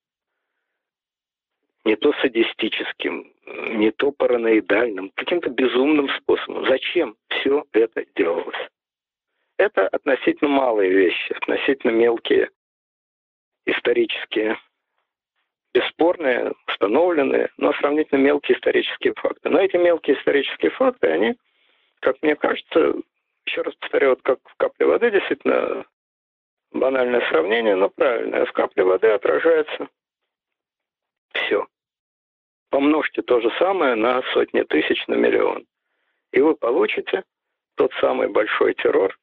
[1.86, 3.32] не то садистическим,
[3.78, 6.66] не то параноидальным, каким-то безумным способом.
[6.68, 8.70] Зачем все это делалось?
[9.58, 12.50] Это относительно малые вещи, относительно мелкие,
[13.66, 14.58] исторические,
[15.74, 19.50] бесспорные, установленные, но сравнительно мелкие исторические факты.
[19.50, 21.36] Но эти мелкие исторические факты, они,
[22.02, 22.96] как мне кажется,
[23.46, 25.86] еще раз повторяю, вот как в капле воды, действительно,
[26.72, 28.46] банальное сравнение, но правильное.
[28.46, 29.88] В капле воды отражается
[31.34, 31.66] все.
[32.76, 35.64] Помножьте то же самое на сотни тысяч, на миллион.
[36.34, 37.24] И вы получите
[37.78, 39.18] тот самый большой террор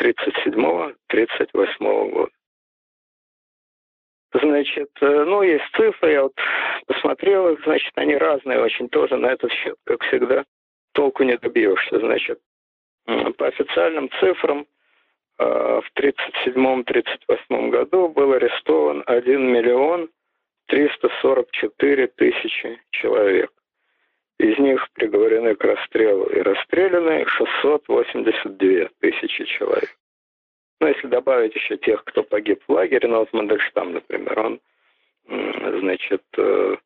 [0.00, 2.32] 37-38 года.
[4.32, 6.34] Значит, э, ну, есть цифры, я вот
[6.88, 10.44] посмотрел их, значит, они разные очень тоже на этот счет, как всегда,
[10.92, 12.00] толку не добьешься.
[12.00, 12.40] Значит,
[13.04, 14.66] по официальным цифрам
[15.38, 15.84] э, в
[16.48, 20.10] 1937-1938 году был арестован 1 миллион
[20.66, 23.52] 344 тысячи человек.
[24.38, 29.96] Из них приговорены к расстрелу и расстреляны 682 тысячи человек.
[30.80, 34.60] Ну, если добавить еще тех, кто погиб в лагере, ну, вот Мандельштам, например, он,
[35.26, 36.76] значит, э,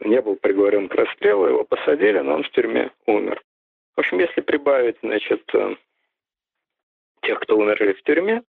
[0.00, 3.42] не был приговорен к расстрелу, его посадили, но он в тюрьме умер.
[3.96, 5.76] В общем, если прибавить, значит, э,
[7.22, 8.42] тех, кто умерли в тюрьме,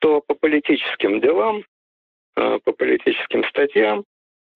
[0.00, 1.62] то по политическим делам,
[2.36, 4.04] по политическим статьям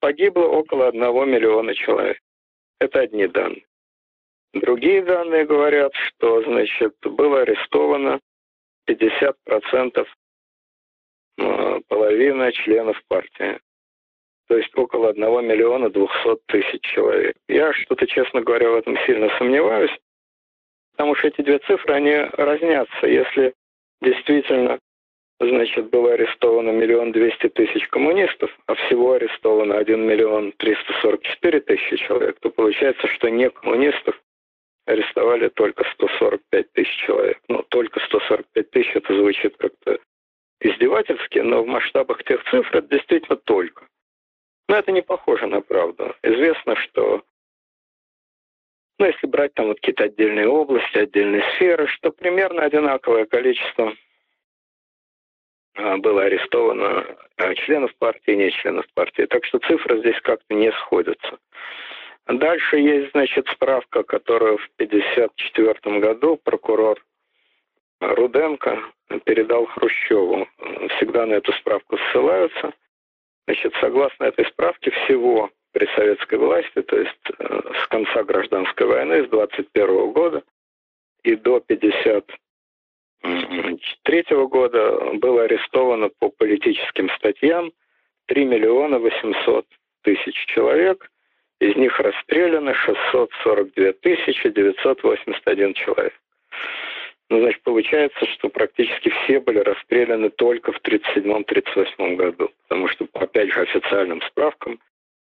[0.00, 2.18] погибло около одного миллиона человек.
[2.78, 3.64] Это одни данные.
[4.52, 8.20] Другие данные говорят, что, значит, было арестовано
[8.88, 10.06] 50%
[11.38, 13.60] э, половина членов партии.
[14.48, 17.36] То есть около 1 миллиона 200 тысяч человек.
[17.46, 19.96] Я что-то, честно говоря, в этом сильно сомневаюсь,
[20.92, 23.06] потому что эти две цифры, они разнятся.
[23.06, 23.54] Если
[24.02, 24.80] действительно,
[25.48, 32.38] значит, было арестовано миллион двести тысяч коммунистов, а всего арестовано 1 миллион 344 тысячи человек,
[32.40, 34.20] то получается, что не коммунистов
[34.86, 37.38] арестовали только 145 тысяч человек.
[37.48, 39.98] Ну, только 145 тысяч, это звучит как-то
[40.60, 43.86] издевательски, но в масштабах тех цифр это действительно только.
[44.68, 46.14] Но это не похоже на правду.
[46.22, 47.22] Известно, что,
[48.98, 53.94] ну, если брать там вот какие-то отдельные области, отдельные сферы, что примерно одинаковое количество
[55.74, 57.06] было арестовано
[57.36, 59.26] а, членов партии не членов партии.
[59.26, 61.38] Так что цифры здесь как-то не сходятся.
[62.26, 67.02] Дальше есть, значит, справка, которую в 1954 году прокурор
[68.00, 68.82] Руденко
[69.24, 70.46] передал Хрущеву.
[70.96, 72.72] Всегда на эту справку ссылаются.
[73.46, 79.24] Значит, согласно этой справке, всего при советской власти, то есть э, с конца гражданской войны,
[79.24, 80.42] с 21 года
[81.22, 81.60] и до
[83.22, 87.72] 1953 года было арестовано по политическим статьям
[88.26, 89.66] 3 миллиона 800
[90.02, 91.10] тысяч человек–
[91.60, 96.14] из них расстреляно 642 981 человек.
[97.28, 102.50] Ну, значит, получается, что практически все были расстреляны только в 1937-1938 году.
[102.66, 104.80] Потому что, опять же, официальным справкам,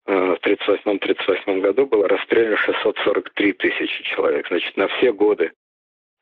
[0.06, 4.48] э, в 1938-1938 году было расстреляно 643 тысячи человек.
[4.48, 5.52] Значит, на все годы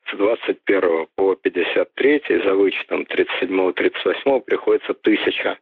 [0.06, 5.58] с 21 по 53 за вычетом 37-38 приходится тысяча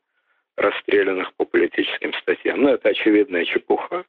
[0.56, 2.62] расстрелянных по политическим статьям.
[2.62, 4.04] Ну, это очевидная чепуха.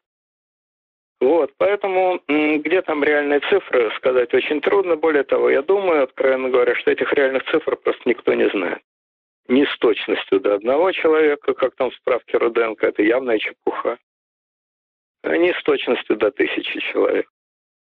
[1.19, 4.95] Вот, поэтому где там реальные цифры, сказать очень трудно.
[4.95, 8.81] Более того, я думаю, откровенно говоря, что этих реальных цифр просто никто не знает.
[9.47, 13.97] Не с точностью до одного человека, как там в справке Руденко, это явная чепуха.
[15.23, 17.29] А не с точностью до тысячи человек.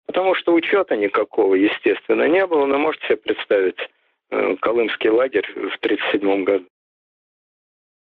[0.06, 3.78] Потому что учета никакого, естественно, не было, но можете себе представить
[4.30, 6.66] э, Колымский лагерь в 1937 году.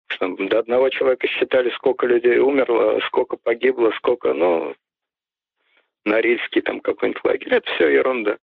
[0.07, 4.75] Что до одного человека считали, сколько людей умерло, сколько погибло, сколько, ну,
[6.05, 7.53] Норильский там какой-нибудь лагерь.
[7.53, 8.37] Это все ерунда.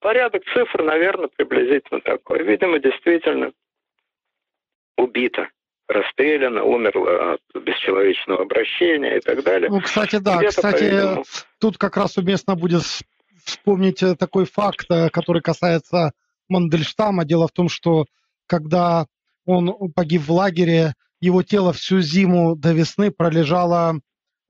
[0.00, 2.42] Порядок цифр, наверное, приблизительно такой.
[2.42, 3.52] Видимо, действительно
[4.96, 5.48] убито,
[5.92, 9.70] расстреляно, умерло от бесчеловечного обращения и так далее.
[9.70, 11.22] Ну, кстати, да, кстати,
[11.58, 12.82] тут как раз уместно будет
[13.44, 16.12] вспомнить э, такой факт, э, который касается
[16.48, 17.24] Мандельштама.
[17.24, 18.06] Дело в том, что
[18.46, 19.06] когда
[19.46, 24.00] он погиб в лагере, его тело всю зиму до весны пролежало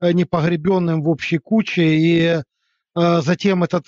[0.01, 2.41] Э, непогребенным в общей куче, и э,
[2.95, 3.85] затем этот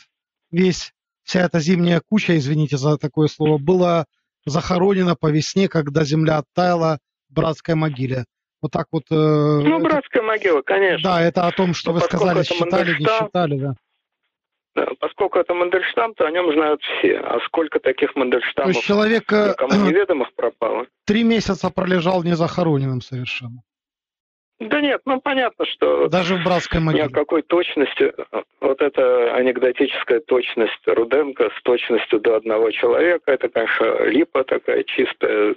[0.52, 0.94] весь,
[1.24, 4.06] вся эта зимняя куча, извините за такое слово, была
[4.46, 7.00] захоронена по весне, когда земля оттаяла
[7.34, 8.26] в братской могиле.
[8.62, 9.04] Вот так вот.
[9.12, 11.10] Э, ну, это, братская могила, конечно.
[11.10, 13.74] Да, это о том, что Но вы сказали, считали, не считали, да.
[14.76, 17.18] Да, поскольку это Мандельштам, то о нем знают все.
[17.20, 20.88] А сколько таких Мандельштамов то есть человек, никому неведомых пропало?
[21.06, 23.62] Три месяца пролежал незахороненным совершенно.
[24.60, 26.08] Да нет, ну понятно, что...
[26.08, 27.04] Даже в братской могиле.
[27.04, 28.14] Ни о какой точности,
[28.62, 35.56] вот эта анекдотическая точность Руденко с точностью до одного человека, это, конечно, липа такая чистая,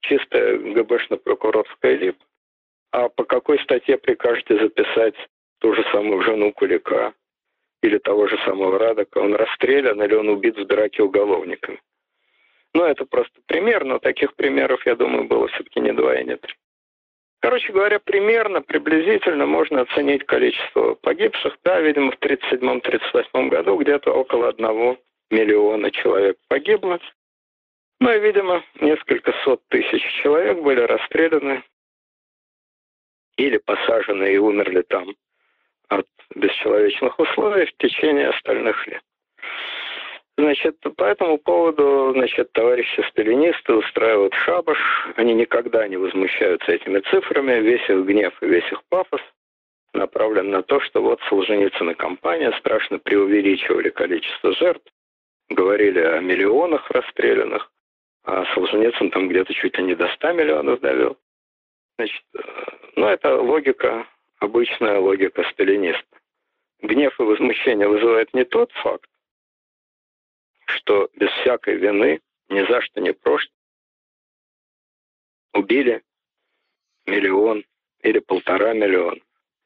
[0.00, 2.24] чистая ГБшно-прокурорская липа.
[2.92, 5.14] А по какой статье прикажете записать
[5.58, 7.12] ту же самую жену Кулика
[7.82, 9.18] или того же самого Радока?
[9.18, 11.80] Он расстрелян или он убит в драке уголовниками?
[12.74, 16.36] Ну, это просто пример, но таких примеров, я думаю, было все-таки не два и не
[16.36, 16.54] три.
[17.40, 21.56] Короче говоря, примерно, приблизительно можно оценить количество погибших.
[21.64, 24.98] Да, видимо, в 1937-1938 году где-то около одного
[25.30, 26.98] миллиона человек погибло.
[28.00, 31.64] Ну и, видимо, несколько сот тысяч человек были расстреляны
[33.36, 35.14] или посажены и умерли там
[35.88, 39.02] от бесчеловечных условий в течение остальных лет.
[40.36, 44.78] Значит, по этому поводу, значит, товарищи сталинисты устраивают шабаш.
[45.16, 47.60] Они никогда не возмущаются этими цифрами.
[47.60, 49.20] Весь их гнев и весь их пафос
[49.94, 54.86] направлен на то, что вот Солженицын и компания страшно преувеличивали количество жертв,
[55.48, 57.68] говорили о миллионах расстрелянных,
[58.24, 61.16] а Солженицын там где-то чуть ли не до 100 миллионов довел.
[61.98, 62.40] Значит, э,
[62.96, 64.06] ну, это логика,
[64.38, 66.04] обычная логика сталиниста.
[66.80, 69.10] Гнев и возмущение вызывает не тот факт,
[70.66, 73.50] что без всякой вины, ни за что не прошло,
[75.54, 76.02] убили
[77.06, 77.64] миллион
[78.02, 79.20] или полтора миллиона,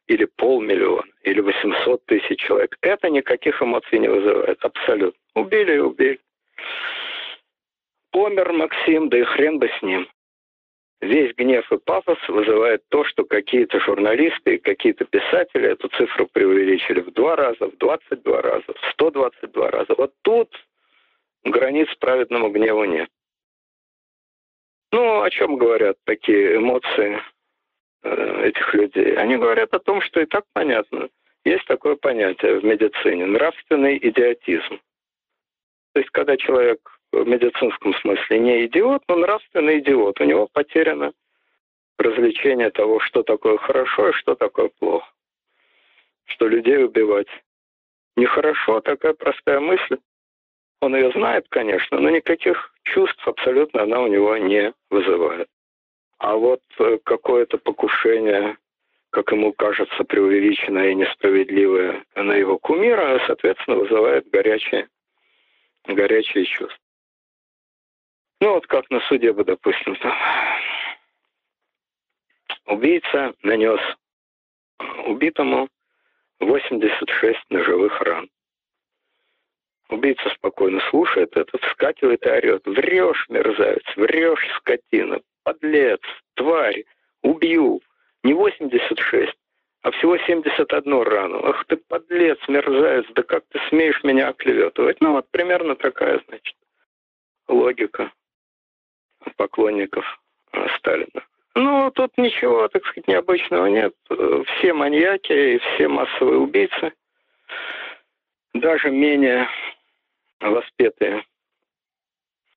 [0.06, 2.76] или полмиллиона, или 800 тысяч человек.
[2.80, 5.20] Это никаких эмоций не вызывает, абсолютно.
[5.34, 6.20] Убили и убили.
[8.12, 10.06] Помер Максим, да и хрен бы с ним.
[11.00, 17.00] Весь гнев и пафос вызывает то, что какие-то журналисты и какие-то писатели эту цифру преувеличили
[17.00, 19.94] в два раза, в 22 раза, в 122 раза.
[19.98, 20.48] Вот тут
[21.42, 23.08] границ праведному гневу нет.
[24.92, 27.20] Ну, о чем говорят такие эмоции
[28.04, 29.16] э, этих людей?
[29.16, 31.08] Они говорят о том, что и так понятно.
[31.44, 34.78] Есть такое понятие в медицине– нравственный идиотизм.
[35.94, 36.78] То есть, когда человек
[37.12, 40.20] в медицинском смысле не идиот, но нравственный идиот.
[40.20, 41.12] У него потеряно
[41.98, 45.06] развлечение того, что такое хорошо и что такое плохо.
[46.24, 47.28] Что людей убивать
[48.16, 49.98] нехорошо, такая простая мысль.
[50.80, 55.48] Он ее знает, конечно, но никаких чувств абсолютно она у него не вызывает.
[56.18, 58.56] А вот э, какое-то покушение,
[59.10, 64.88] как ему кажется, преувеличенное и несправедливое на его кумира, соответственно, вызывает горячие,
[65.86, 66.81] горячие чувства.
[68.42, 70.12] Ну вот как на суде бы, допустим, там.
[72.66, 73.78] Убийца нанес
[75.06, 75.68] убитому
[76.40, 78.28] 86 ножевых ран.
[79.90, 82.66] Убийца спокойно слушает это, вскакивает и орет.
[82.66, 86.00] Врешь, мерзавец, врешь, скотина, подлец,
[86.34, 86.84] тварь,
[87.22, 87.80] убью.
[88.24, 89.32] Не 86,
[89.82, 91.46] а всего 71 рану.
[91.46, 95.00] Ах ты подлец, мерзавец, да как ты смеешь меня оклеветывать?
[95.00, 96.56] Ну вот примерно такая, значит,
[97.46, 98.10] логика
[99.36, 100.04] поклонников
[100.52, 101.26] э, Сталина.
[101.54, 103.94] Ну, тут ничего, так сказать, необычного нет.
[104.08, 106.92] Все маньяки и все массовые убийцы,
[108.54, 109.48] даже менее
[110.40, 111.24] воспетые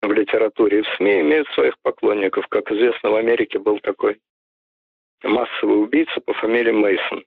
[0.01, 2.47] в литературе и в СМИ, имеют своих поклонников.
[2.47, 4.19] Как известно, в Америке был такой
[5.23, 7.25] массовый убийца по фамилии Мейсон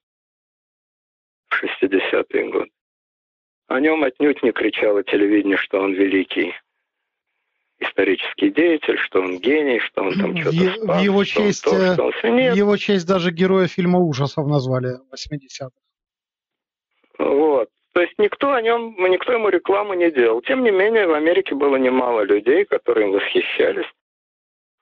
[1.48, 2.70] в 60-е годы.
[3.66, 6.54] О нем отнюдь не кричало телевидение, что он великий
[7.80, 11.94] исторический деятель, что он гений, что он там что-то в, спас, в его честь, то,
[11.94, 12.36] что он...
[12.36, 12.54] Нет.
[12.54, 15.70] В его честь даже героя фильма ужасов назвали 80-х.
[17.18, 17.68] Вот.
[17.92, 20.40] То есть никто о нем, никто ему рекламу не делал.
[20.42, 23.86] Тем не менее, в Америке было немало людей, которые им восхищались.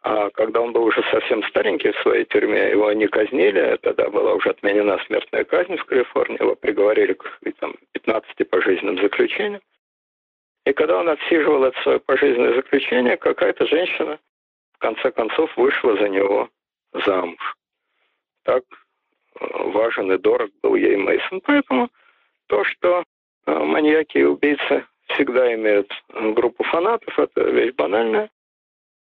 [0.03, 4.35] А когда он был уже совсем старенький в своей тюрьме, его не казнили, тогда была
[4.35, 9.61] уже отменена смертная казнь в Калифорнии, его приговорили к там, 15 пожизненным заключениям.
[10.67, 14.19] И когда он отсиживал это свое пожизненное заключение, какая-то женщина
[14.73, 16.51] в конце концов вышла за него
[16.93, 17.55] замуж.
[18.43, 18.65] Так
[19.41, 21.41] э, важен и дорог был ей Мейсон.
[21.43, 21.89] Поэтому
[22.49, 23.05] то, что
[23.47, 28.29] э, маньяки и убийцы всегда имеют группу фанатов, это вещь банальная.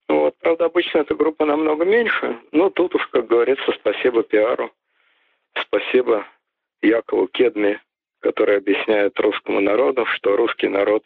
[0.09, 0.35] Вот.
[0.39, 4.73] Правда, обычно эта группа намного меньше, но тут уж, как говорится, спасибо пиару,
[5.55, 6.27] спасибо
[6.81, 7.81] Якову Кедми,
[8.21, 11.05] который объясняет русскому народу, что русский народ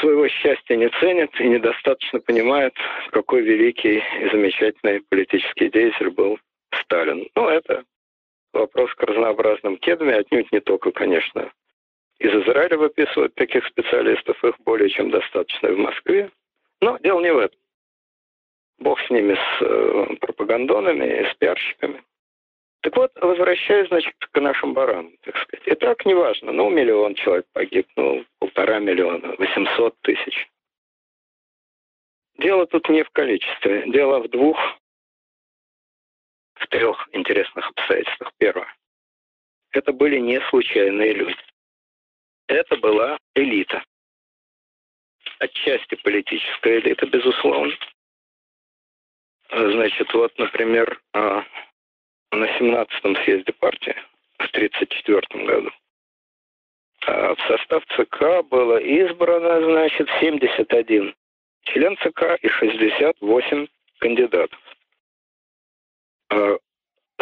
[0.00, 2.74] своего счастья не ценит и недостаточно понимает,
[3.10, 6.38] какой великий и замечательный политический деятель был
[6.82, 7.28] Сталин.
[7.34, 7.84] Ну, это
[8.52, 11.50] вопрос к разнообразным кедам, отнюдь не только, конечно,
[12.18, 16.30] из Израиля выписывают таких специалистов, их более чем достаточно в Москве.
[16.80, 17.58] Но дело не в этом.
[18.78, 22.02] Бог с ними, с э, пропагандонами и с пиарщиками.
[22.86, 25.66] Так вот, возвращаясь, значит, к нашим баранам, так сказать.
[25.66, 30.48] И так неважно, ну, миллион человек погиб, ну, полтора миллиона, 800 тысяч.
[32.38, 34.56] Дело тут не в количестве, дело в двух,
[36.54, 38.30] в трех интересных обстоятельствах.
[38.38, 38.72] Первое.
[39.72, 41.44] Это были не случайные люди.
[42.46, 43.82] Это была элита.
[45.40, 47.74] отчасти политическая элита, безусловно.
[49.50, 51.44] Значит, вот, например, а,
[52.36, 53.94] на 17-м съезде партии
[54.38, 55.70] в 1934 году
[57.06, 61.14] а, в состав ЦК было избрано, значит, 71
[61.62, 63.66] член ЦК и 68
[64.00, 64.60] кандидатов.
[66.30, 66.56] А,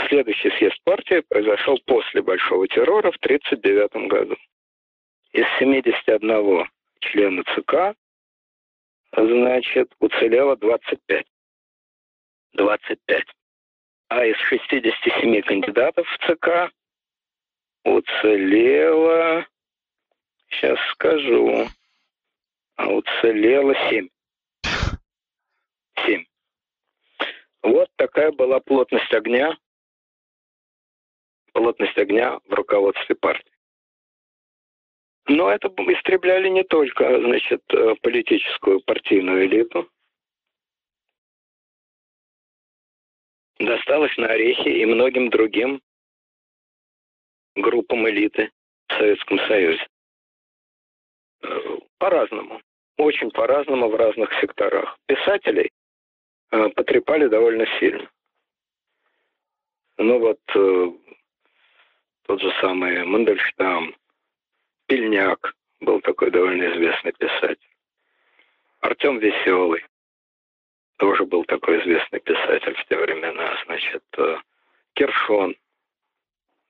[0.08, 4.36] следующий съезд партии произошел после Большого террора в 1939 году.
[5.32, 6.66] Из 71
[7.00, 7.96] члена ЦК,
[9.12, 11.26] значит, уцелело 25.
[12.54, 13.24] 25.
[14.08, 16.72] А из 67 кандидатов в ЦК
[17.84, 19.46] уцелело,
[20.48, 21.68] сейчас скажу,
[22.76, 24.08] а уцелело 7.
[26.06, 26.24] 7.
[27.62, 29.56] Вот такая была плотность огня,
[31.54, 33.50] плотность огня в руководстве партии.
[35.26, 39.88] Но это истребляли не только, значит, э, политическую партийную элиту.
[43.64, 45.80] Досталось на орехи и многим другим
[47.56, 48.50] группам элиты
[48.88, 49.86] в Советском Союзе.
[51.42, 52.60] Э, по-разному.
[52.98, 54.98] Очень по-разному в разных секторах.
[55.06, 55.70] Писателей
[56.50, 58.10] э, потрепали довольно сильно.
[59.96, 60.40] Ну вот
[62.26, 63.94] тот же самый Мандельштам,
[64.86, 67.70] Пельняк был такой довольно известный писатель.
[68.80, 69.86] Артем Веселый
[70.96, 73.56] тоже был такой известный писатель в те времена.
[73.66, 74.36] Значит, э,
[74.94, 75.56] Кершон,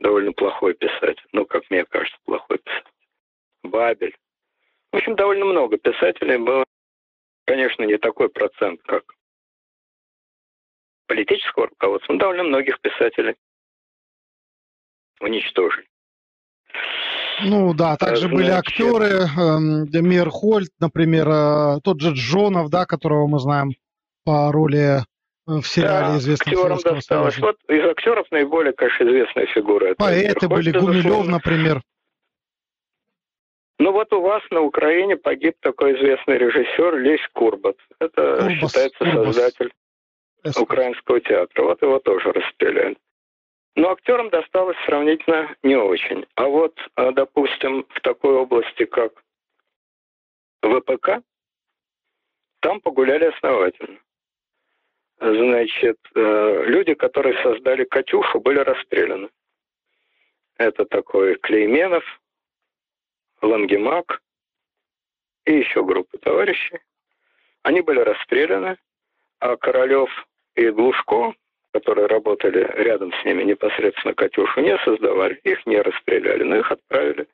[0.01, 1.27] довольно плохой писатель.
[1.33, 2.91] Ну, как мне кажется, плохой писатель.
[3.63, 4.17] Бабель.
[4.93, 6.65] В общем, довольно много писателей было.
[7.47, 9.05] Конечно, не такой процент, как
[11.07, 13.35] политического руководства, но довольно многих писателей
[15.21, 15.87] уничтожили.
[17.43, 18.37] Ну да, также Значит...
[18.37, 23.73] были актеры, э, Мир Хольт, например, э, тот же Джонов, да, которого мы знаем
[24.25, 25.01] по роли э,
[25.47, 27.39] в сериале да, известном актерам досталось.
[27.39, 29.95] Вот из актеров наиболее, конечно, известная фигура.
[29.95, 31.83] Поэты были, Гумилев, например.
[33.79, 37.77] Ну вот у вас на Украине погиб такой известный режиссер Лесь Курбат.
[37.99, 39.35] Это Курбас, считается Курбас.
[39.35, 39.73] создатель
[40.57, 41.65] украинского театра.
[41.65, 42.97] Вот его тоже расстреляли.
[43.77, 46.25] Но актерам досталось сравнительно не очень.
[46.37, 49.13] А вот, а, допустим, в такой области, как
[50.63, 51.23] ВПК,
[52.61, 53.99] там погуляли основательно.
[55.19, 59.29] Значит, э, люди, которые создали «Катюшу», были расстреляны.
[60.59, 62.05] Это такой Клейменов,
[63.41, 64.23] Лангемак
[65.47, 66.79] и еще группа товарищей.
[67.63, 68.77] Они были расстреляны,
[69.41, 70.11] а Королев
[70.55, 71.35] и Глушко
[71.75, 77.27] которые работали рядом с ними непосредственно «Катюшу», не создавали, их не расстреляли, но их отправили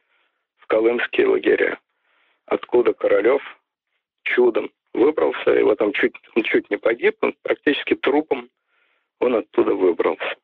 [0.57, 1.79] в колымские лагеря,
[2.47, 3.43] откуда Королев
[4.23, 8.51] чудом выбрался, его там чуть, он чуть не погиб, он практически трупом
[9.21, 10.37] он оттуда выбрался.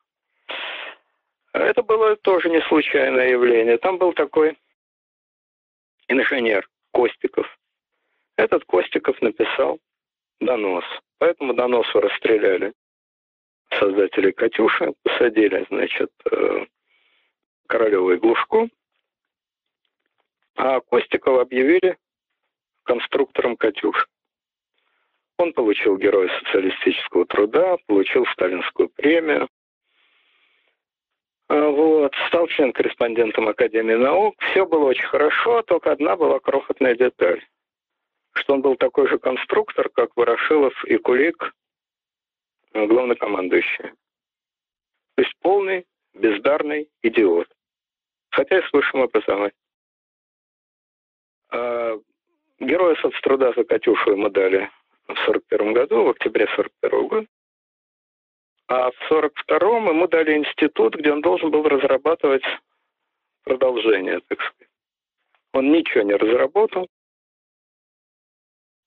[1.53, 3.79] Это было тоже не случайное явление.
[3.79, 4.59] Там был такой
[6.09, 7.47] инженер Костиков.
[8.37, 9.81] Этот Костиков написал
[10.41, 10.85] донос.
[11.19, 12.75] Поэтому доносу расстреляли
[13.71, 16.67] создателей «Катюши», посадили, значит, э,
[17.67, 18.69] Королева и Глушко,
[20.57, 21.97] а Костикова объявили
[22.85, 24.07] конструктором «Катюши».
[25.39, 29.49] Он получил Героя социалистического труда, получил сталинскую премию,
[31.49, 34.35] а, вот, стал член-корреспондентом Академии наук.
[34.51, 37.45] Все было очень хорошо, только одна была крохотная деталь,
[38.33, 41.53] что он был такой же конструктор, как Ворошилов и Кулик
[42.73, 43.93] главнокомандующий.
[45.15, 47.49] То есть полный, бездарный идиот.
[48.31, 49.53] Хотя и с высшим образованием.
[51.51, 51.99] А
[52.59, 54.71] героя соцтруда за Катюшу ему дали
[55.09, 57.27] в 41 году, в октябре 41 года.
[58.69, 62.43] А в 42-м ему дали институт, где он должен был разрабатывать
[63.45, 64.69] продолжение, так сказать.
[65.53, 66.89] Он ничего не разработал,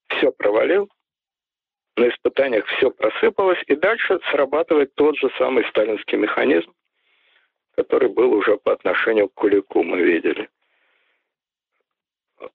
[0.08, 0.90] все провалил,
[1.96, 6.72] на испытаниях все просыпалось, и дальше срабатывает тот же самый сталинский механизм,
[7.74, 10.48] который был уже по отношению к Кулику, мы видели.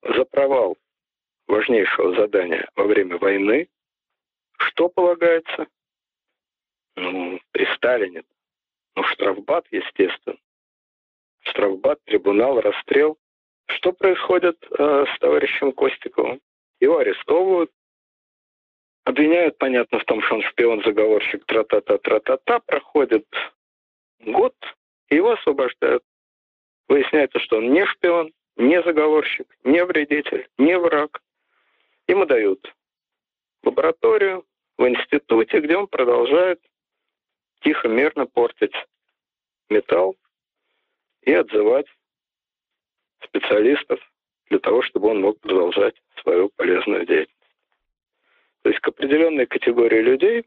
[0.04, 0.78] За провал
[1.48, 3.68] важнейшего задания во время войны,
[4.58, 5.68] что полагается?
[6.96, 8.24] Ну, при Сталине.
[8.96, 10.38] Ну, штрафбат, естественно.
[11.42, 13.18] Штрафбат, трибунал, расстрел.
[13.68, 16.40] Что происходит э, с товарищем Костиковым?
[16.80, 17.72] Его арестовывают,
[19.06, 22.60] Обвиняют, понятно, в том, что он шпион, заговорщик, тра-та-та, тра-та-та.
[22.62, 23.28] Проходит
[24.20, 24.56] год,
[25.12, 26.04] его освобождают.
[26.88, 31.22] Выясняется, что он не шпион, не заговорщик, не вредитель, не враг.
[32.08, 32.74] Ему дают
[33.64, 34.46] лабораторию
[34.78, 36.62] в институте, где он продолжает
[37.62, 38.76] тихо, мирно портить
[39.70, 40.16] металл
[41.22, 41.88] и отзывать
[43.24, 44.00] специалистов
[44.50, 47.32] для того, чтобы он мог продолжать свою полезную деятельность.
[48.62, 50.46] То есть к определенной категории людей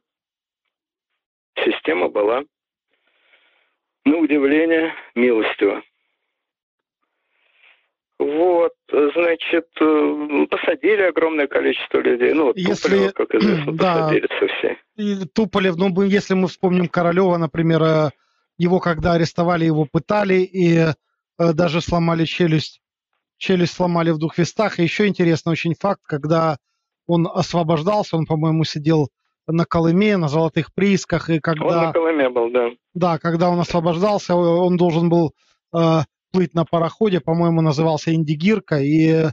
[1.64, 2.44] система была,
[4.04, 5.82] на удивление, милостива.
[8.18, 12.32] Вот, значит, э, посадили огромное количество людей.
[12.32, 16.88] Ну, вот если, Туполева, как известно, да, посадили со И Туполев, ну, если мы вспомним
[16.88, 18.10] Королева, например, э,
[18.56, 20.92] его когда арестовали, его пытали и э,
[21.38, 22.80] даже сломали челюсть,
[23.36, 24.80] челюсть сломали в двух местах.
[24.80, 26.58] И еще интересный очень факт, когда
[27.06, 29.10] он освобождался, он, по-моему, сидел
[29.46, 31.64] на Колыме, на золотых приисках, и когда...
[31.64, 32.70] Он на Колыме был, да.
[32.94, 35.34] Да, когда он освобождался, он должен был
[36.30, 39.26] плыть на пароходе, по-моему, назывался Индигирка, и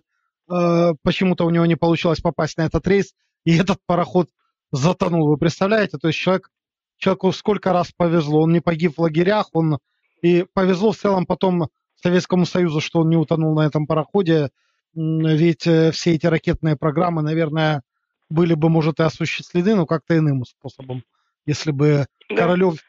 [0.50, 4.30] э, почему-то у него не получилось попасть на этот рейс, и этот пароход
[4.72, 5.28] затонул.
[5.28, 5.98] Вы представляете?
[5.98, 6.50] То есть человек,
[6.98, 8.42] человеку сколько раз повезло.
[8.42, 9.80] Он не погиб в лагерях, он
[10.22, 11.70] и повезло в целом потом
[12.02, 14.50] Советскому Союзу, что он не утонул на этом пароходе,
[14.94, 17.84] ведь э, все эти ракетные программы, наверное,
[18.30, 21.04] были бы, может, и осуществлены, но как-то иным способом.
[21.46, 22.36] Если бы да.
[22.36, 22.80] Королев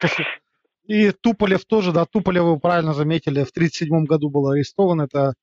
[0.87, 5.01] и Туполев тоже, да, Туполева вы правильно заметили, в 1937 году был арестован.
[5.01, 5.33] Это,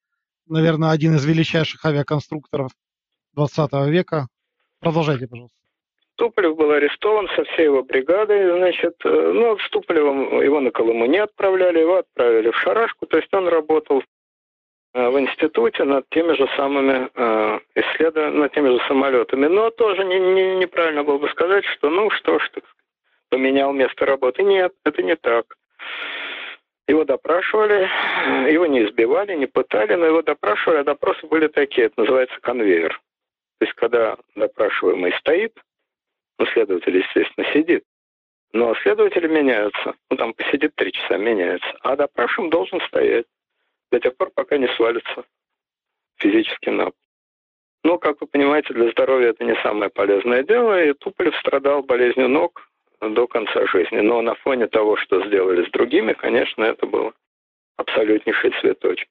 [0.48, 2.70] наверное, один из величайших авиаконструкторов
[3.34, 4.28] 20 века.
[4.80, 5.56] Продолжайте, пожалуйста.
[6.16, 11.06] Туполев был арестован со всей его бригадой, значит, э, ну, с Туполевым его на Колыму
[11.06, 14.02] не отправляли, его отправили в Шарашку, то есть он работал
[14.94, 19.46] э, в институте над теми же самыми э, исследованиями, над теми же самолетами.
[19.46, 22.64] Но тоже не, не, неправильно было бы сказать, что ну что ж, так
[23.34, 24.44] поменял место работы.
[24.44, 25.56] Нет, это не так.
[26.86, 27.88] Его допрашивали,
[28.48, 32.92] его не избивали, не пытали, но его допрашивали, а допросы были такие, это называется конвейер.
[33.58, 35.52] То есть, когда допрашиваемый стоит,
[36.38, 37.82] ну, следователь, естественно, сидит,
[38.52, 39.94] но следователи меняются.
[40.10, 41.66] Ну, там посидит три часа, меняется.
[41.80, 43.26] А допрашиваем должен стоять
[43.90, 45.24] до тех пор, пока не свалится
[46.18, 46.94] физически на пол.
[47.82, 52.28] Но, как вы понимаете, для здоровья это не самое полезное дело, и Туполев страдал болезнью
[52.28, 52.68] ног,
[53.10, 53.98] до конца жизни.
[53.98, 57.12] Но на фоне того, что сделали с другими, конечно, это было
[57.76, 59.08] абсолютнейший цветочек.